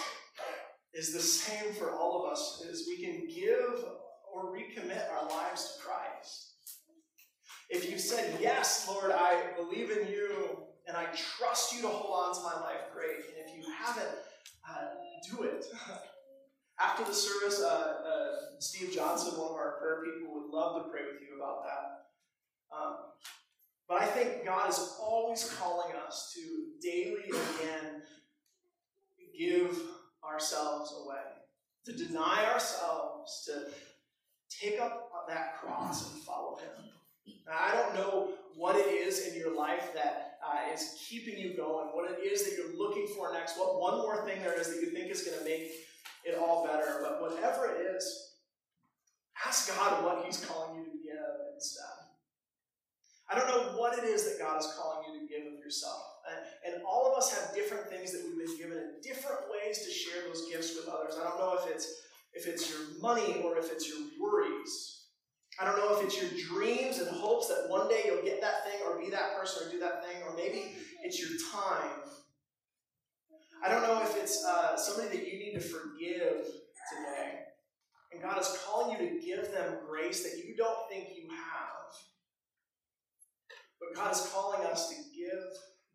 is 0.95 1.13
the 1.13 1.21
same 1.21 1.75
for 1.75 1.91
all 1.91 2.25
of 2.25 2.33
us, 2.33 2.63
is 2.67 2.89
we 2.89 3.05
can 3.05 3.29
give 3.29 3.85
or 4.33 4.55
recommit 4.55 5.11
our 5.13 5.29
lives 5.29 5.77
to 5.77 5.83
Christ. 5.83 6.55
If 7.69 7.91
you've 7.91 8.01
said, 8.01 8.39
Yes, 8.41 8.89
Lord, 8.89 9.13
I 9.13 9.43
believe 9.57 9.91
in 9.91 10.09
you 10.09 10.65
and 10.87 10.97
I 10.97 11.07
trust 11.15 11.75
you 11.75 11.83
to 11.83 11.89
hold 11.89 12.13
on 12.13 12.35
to 12.35 12.43
my 12.43 12.65
life, 12.67 12.93
great. 12.93 13.17
And 13.17 13.49
if 13.49 13.57
you 13.57 13.73
haven't, 13.73 14.15
uh, 14.69 14.85
do 15.31 15.43
it. 15.45 15.67
After 16.81 17.05
the 17.05 17.15
service, 17.15 17.63
uh, 17.63 17.67
uh, 17.67 18.59
Steve 18.59 18.93
Johnson, 18.93 19.39
one 19.41 19.54
people, 20.03 20.35
would 20.35 20.51
love 20.51 20.83
to 20.83 20.91
pray 20.91 21.03
with 21.03 21.21
you 21.21 21.37
about 21.37 21.65
that. 21.65 22.07
Um, 22.75 22.97
but 23.89 24.03
I 24.03 24.07
think 24.07 24.45
God 24.45 24.71
is 24.71 24.97
always 25.01 25.53
calling 25.59 25.95
us 26.07 26.35
to 26.35 26.41
daily 26.83 27.29
again 27.29 28.03
give 29.39 29.79
ourselves 30.25 30.95
away, 31.05 31.23
to 31.85 31.93
deny 31.93 32.47
ourselves, 32.53 33.45
to 33.47 33.67
take 34.49 34.81
up 34.81 35.11
that 35.29 35.57
cross 35.59 36.13
and 36.13 36.23
follow 36.23 36.57
Him. 36.57 37.35
Now, 37.47 37.57
I 37.61 37.75
don't 37.75 37.95
know 37.95 38.31
what 38.57 38.77
it 38.77 38.87
is 38.87 39.29
in 39.29 39.39
your 39.39 39.57
life 39.57 39.93
that 39.95 40.39
uh, 40.47 40.73
is 40.73 40.97
keeping 41.09 41.39
you 41.39 41.57
going, 41.57 41.89
what 41.89 42.11
it 42.11 42.23
is 42.23 42.45
that 42.45 42.57
you're 42.57 42.77
looking 42.77 43.09
for 43.17 43.33
next, 43.33 43.59
what 43.59 43.81
one 43.81 43.99
more 43.99 44.25
thing 44.25 44.41
there 44.43 44.59
is 44.59 44.69
that 44.69 44.81
you 44.81 44.91
think 44.91 45.11
is 45.11 45.23
going 45.23 45.39
to 45.39 45.45
make 45.45 45.71
it 46.25 46.39
all 46.39 46.67
better. 46.67 47.01
But 47.03 47.21
whatever 47.21 47.67
it 47.67 47.97
is, 47.97 48.34
ask 49.47 49.69
God 49.75 50.05
what 50.05 50.25
He's 50.25 50.45
calling 50.45 50.79
you 50.79 50.85
to 50.85 50.99
give 51.03 51.55
instead. 51.55 51.85
I 53.31 53.39
don't 53.39 53.49
know 53.49 53.79
what 53.81 53.99
it 53.99 54.05
is 54.05 54.25
that 54.25 54.39
God 54.39 54.61
is 54.61 54.73
calling 54.79 55.09
you 55.09 55.21
to 55.21 55.27
give 55.27 55.47
of 55.47 55.59
yourself. 55.59 56.03
And, 56.65 56.83
all 56.87 57.11
of 57.11 57.17
us 57.17 57.33
have 57.35 57.55
different 57.55 57.89
things 57.89 58.13
that 58.13 58.23
we've 58.25 58.47
been 58.47 58.57
given 58.59 58.79
and 58.79 59.03
different 59.03 59.41
ways 59.51 59.85
to 59.85 59.91
share 59.91 60.23
those 60.29 60.49
gifts 60.51 60.77
with 60.77 60.93
others. 60.93 61.15
I 61.19 61.25
don't 61.25 61.39
know 61.39 61.59
if 61.61 61.71
it's 61.71 62.03
if 62.35 62.47
it's 62.47 62.71
your 62.71 63.01
money 63.01 63.43
or 63.43 63.57
if 63.59 63.73
it's 63.73 63.89
your 63.89 63.99
worries. 64.21 65.07
I 65.61 65.65
don't 65.65 65.77
know 65.79 65.97
if 65.97 66.05
it's 66.05 66.21
your 66.21 66.31
dreams 66.49 66.99
and 66.99 67.09
hopes 67.09 67.49
that 67.49 67.69
one 67.69 67.89
day 67.89 68.03
you'll 68.07 68.25
get 68.25 68.41
that 68.43 68.65
thing 68.65 68.81
or 68.87 68.99
be 68.99 69.11
that 69.11 69.37
person 69.39 69.67
or 69.67 69.71
do 69.71 69.79
that 69.81 70.05
thing, 70.05 70.23
or 70.27 70.37
maybe 70.37 70.73
it's 71.03 71.19
your 71.19 71.31
time. 71.53 72.03
I 73.65 73.69
don't 73.69 73.83
know 73.83 74.03
if 74.03 74.17
it's 74.17 74.45
uh, 74.45 74.77
somebody 74.77 75.17
that 75.17 75.27
you 75.27 75.39
need 75.39 75.55
to 75.55 75.61
forgive 75.61 76.45
today. 76.91 77.41
And 78.15 78.23
God 78.23 78.41
is 78.41 78.57
calling 78.65 78.93
you 78.93 79.09
to 79.09 79.27
give 79.27 79.51
them 79.51 79.79
grace 79.89 80.23
that 80.23 80.45
you 80.45 80.55
don't 80.57 80.89
think 80.89 81.09
you 81.17 81.29
have. 81.31 81.75
But 83.81 84.01
God 84.01 84.13
is 84.13 84.31
calling 84.33 84.65
us 84.67 84.89
to 84.89 84.95
give, 85.15 85.43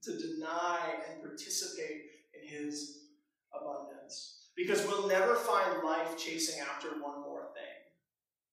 to 0.03 0.27
deny, 0.27 0.95
and 1.09 1.23
participate 1.23 2.01
in 2.33 2.47
His 2.47 3.05
abundance. 3.53 4.47
Because 4.55 4.85
we'll 4.85 5.07
never 5.07 5.35
find 5.35 5.83
life 5.83 6.17
chasing 6.17 6.61
after 6.61 6.89
one 7.01 7.21
more 7.21 7.47
thing. 7.53 7.79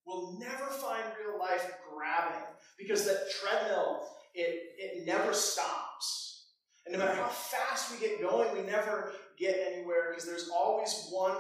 We'll 0.07 0.39
never 0.39 0.67
find 0.67 1.03
real 1.19 1.39
life 1.39 1.69
grabbing 1.93 2.47
because 2.79 3.05
that 3.07 3.29
treadmill, 3.41 4.07
it, 4.35 4.63
it 4.79 5.07
never 5.07 5.33
stops. 5.33 6.47
And 6.87 6.93
no 6.93 7.01
matter 7.01 7.21
how 7.21 7.27
fast 7.27 7.91
we 7.91 7.99
get 7.99 8.23
going, 8.23 8.53
we 8.57 8.63
never 8.71 9.13
get 9.37 9.59
anywhere 9.73 10.11
because 10.11 10.25
there's 10.25 10.49
always 10.49 11.09
one 11.11 11.37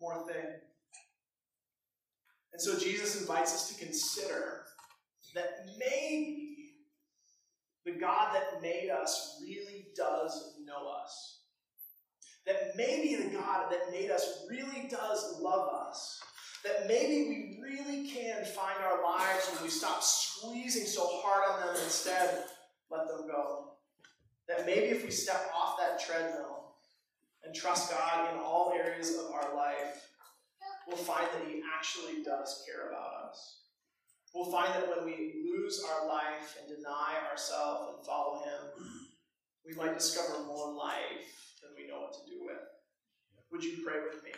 more 0.00 0.26
thing. 0.26 0.46
And 2.52 2.60
so 2.60 2.78
Jesus 2.78 3.20
invites 3.20 3.54
us 3.54 3.68
to 3.68 3.84
consider 3.84 4.62
that 5.34 5.66
maybe 5.78 6.74
the 7.84 7.92
God 7.92 8.34
that 8.34 8.60
made 8.60 8.90
us 8.90 9.38
really 9.42 9.86
does 9.96 10.56
know 10.64 10.88
us. 11.02 11.40
That 12.46 12.72
maybe 12.76 13.16
the 13.16 13.36
God 13.36 13.70
that 13.70 13.90
made 13.90 14.10
us 14.10 14.44
really 14.48 14.88
does 14.90 15.40
love 15.40 15.68
us. 15.86 16.20
That 16.64 16.86
maybe 16.88 17.28
we 17.28 17.58
really 17.62 18.08
can 18.08 18.44
find 18.44 18.76
our 18.84 19.02
lives 19.02 19.50
when 19.52 19.62
we 19.62 19.70
stop 19.70 20.02
squeezing 20.02 20.84
so 20.84 21.06
hard 21.06 21.44
on 21.50 21.60
them 21.60 21.74
and 21.74 21.84
instead 21.84 22.44
let 22.90 23.08
them 23.08 23.26
go. 23.26 23.74
That 24.48 24.66
maybe 24.66 24.86
if 24.86 25.04
we 25.04 25.10
step 25.10 25.50
off 25.56 25.78
that 25.78 26.00
treadmill 26.00 26.74
and 27.44 27.54
trust 27.54 27.90
God 27.90 28.34
in 28.34 28.40
all 28.40 28.74
areas 28.76 29.16
of 29.16 29.32
our 29.32 29.54
life, 29.54 30.09
we'll 30.90 30.98
find 30.98 31.26
that 31.32 31.48
He 31.48 31.62
actually 31.76 32.22
does 32.24 32.64
care 32.66 32.88
about 32.90 33.30
us. 33.30 33.60
We'll 34.34 34.50
find 34.50 34.74
that 34.74 34.88
when 34.88 35.06
we 35.06 35.42
lose 35.44 35.84
our 35.88 36.06
life 36.08 36.56
and 36.58 36.76
deny 36.76 37.14
ourselves 37.30 37.94
and 37.94 38.06
follow 38.06 38.42
Him, 38.42 38.84
we 39.64 39.74
might 39.74 39.94
discover 39.94 40.44
more 40.46 40.72
life 40.74 41.54
than 41.62 41.70
we 41.76 41.88
know 41.88 42.00
what 42.00 42.14
to 42.14 42.30
do 42.30 42.44
with. 42.44 42.58
Would 43.52 43.64
you 43.64 43.84
pray 43.84 44.00
with 44.02 44.22
me? 44.24 44.30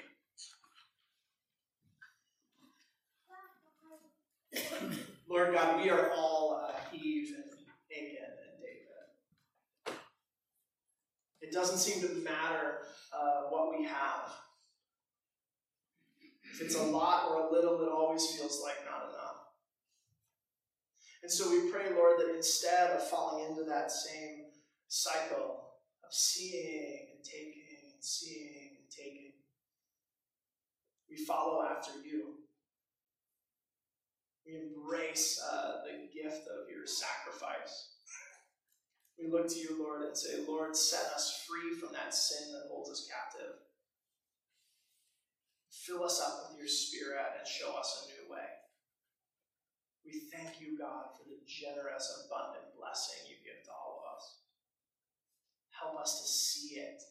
Lord 5.28 5.54
God, 5.54 5.82
we 5.82 5.88
are 5.88 6.10
all 6.14 6.62
uh, 6.62 6.72
Eve 6.94 7.34
and 7.36 7.44
Achan 7.44 8.16
and 8.18 8.60
David. 8.60 9.96
It 11.40 11.52
doesn't 11.52 11.78
seem 11.78 12.02
to 12.02 12.14
matter 12.22 12.78
uh, 13.12 13.48
what 13.48 13.78
we 13.78 13.84
have. 13.86 14.30
It's 16.64 16.76
a 16.76 16.82
lot 16.82 17.28
or 17.28 17.48
a 17.48 17.52
little, 17.52 17.82
it 17.82 17.88
always 17.88 18.24
feels 18.36 18.62
like 18.62 18.76
not 18.84 19.10
enough. 19.10 19.32
And 21.22 21.30
so 21.30 21.50
we 21.50 21.70
pray, 21.72 21.92
Lord, 21.92 22.20
that 22.20 22.34
instead 22.34 22.90
of 22.90 23.02
falling 23.08 23.50
into 23.50 23.64
that 23.64 23.90
same 23.90 24.46
cycle 24.86 25.64
of 26.04 26.12
seeing 26.12 27.08
and 27.14 27.24
taking 27.24 27.64
and 27.82 28.04
seeing 28.04 28.76
and 28.78 28.90
taking, 28.90 29.32
we 31.10 31.24
follow 31.24 31.64
after 31.64 31.92
you. 32.04 32.34
We 34.46 34.58
embrace 34.58 35.40
uh, 35.52 35.82
the 35.84 36.08
gift 36.14 36.46
of 36.46 36.70
your 36.70 36.86
sacrifice. 36.86 37.90
We 39.18 39.30
look 39.30 39.48
to 39.48 39.58
you, 39.58 39.78
Lord, 39.80 40.02
and 40.02 40.16
say, 40.16 40.44
Lord, 40.46 40.76
set 40.76 41.12
us 41.14 41.44
free 41.48 41.78
from 41.78 41.92
that 41.92 42.14
sin 42.14 42.52
that 42.52 42.68
holds 42.70 42.90
us 42.90 43.08
captive. 43.10 43.54
Fill 45.82 46.06
us 46.06 46.22
up 46.22 46.46
with 46.46 46.62
your 46.62 46.70
spirit 46.70 47.34
and 47.34 47.42
show 47.42 47.74
us 47.74 48.06
a 48.06 48.14
new 48.14 48.30
way. 48.30 48.46
We 50.06 50.30
thank 50.30 50.62
you, 50.62 50.78
God, 50.78 51.10
for 51.18 51.26
the 51.26 51.42
generous, 51.42 52.06
abundant 52.22 52.70
blessing 52.78 53.26
you 53.26 53.42
give 53.42 53.66
to 53.66 53.74
all 53.74 53.98
of 53.98 54.14
us. 54.14 54.46
Help 55.74 55.98
us 55.98 56.22
to 56.22 56.26
see 56.30 56.78
it. 56.78 57.02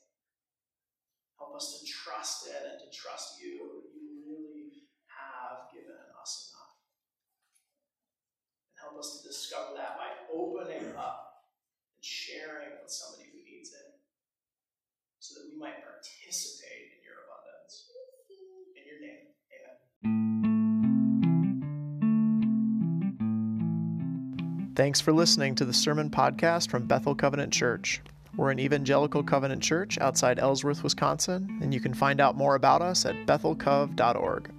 Help 1.36 1.52
us 1.56 1.76
to 1.76 1.80
trust 1.84 2.48
it 2.48 2.64
and 2.64 2.80
to 2.80 2.88
trust 2.96 3.44
you 3.44 3.84
that 3.84 3.92
you 3.92 4.24
really 4.24 4.88
have 5.10 5.68
given 5.76 6.00
us 6.16 6.54
enough. 6.54 6.80
And 8.72 8.88
help 8.88 8.96
us 9.04 9.20
to 9.20 9.28
discover 9.28 9.76
that 9.76 10.00
by 10.00 10.16
opening 10.32 10.96
up 10.96 11.52
and 11.92 12.04
sharing 12.06 12.80
with 12.80 12.94
somebody 12.94 13.36
who 13.36 13.44
needs 13.44 13.76
it 13.76 14.00
so 15.20 15.36
that 15.36 15.52
we 15.52 15.60
might 15.60 15.84
participate 15.84 16.96
in 16.96 17.04
your 17.04 17.26
abundance. 17.28 17.90
In 18.78 18.86
your 18.86 19.02
name, 19.02 19.34
amen. 19.50 19.91
Thanks 24.74 25.02
for 25.02 25.12
listening 25.12 25.56
to 25.56 25.66
the 25.66 25.74
Sermon 25.74 26.10
Podcast 26.10 26.70
from 26.70 26.88
Bethel 26.88 27.14
Covenant 27.14 27.52
Church. 27.52 28.02
We're 28.38 28.52
an 28.52 28.60
evangelical 28.60 29.22
covenant 29.22 29.62
church 29.62 29.98
outside 30.00 30.40
Ellsworth, 30.40 30.82
Wisconsin, 30.82 31.60
and 31.62 31.74
you 31.74 31.82
can 31.82 31.94
find 31.94 32.22
out 32.22 32.38
more 32.38 32.56
about 32.56 32.82
us 32.82 33.06
at 33.06 33.28
bethelcov.org. 33.28 34.50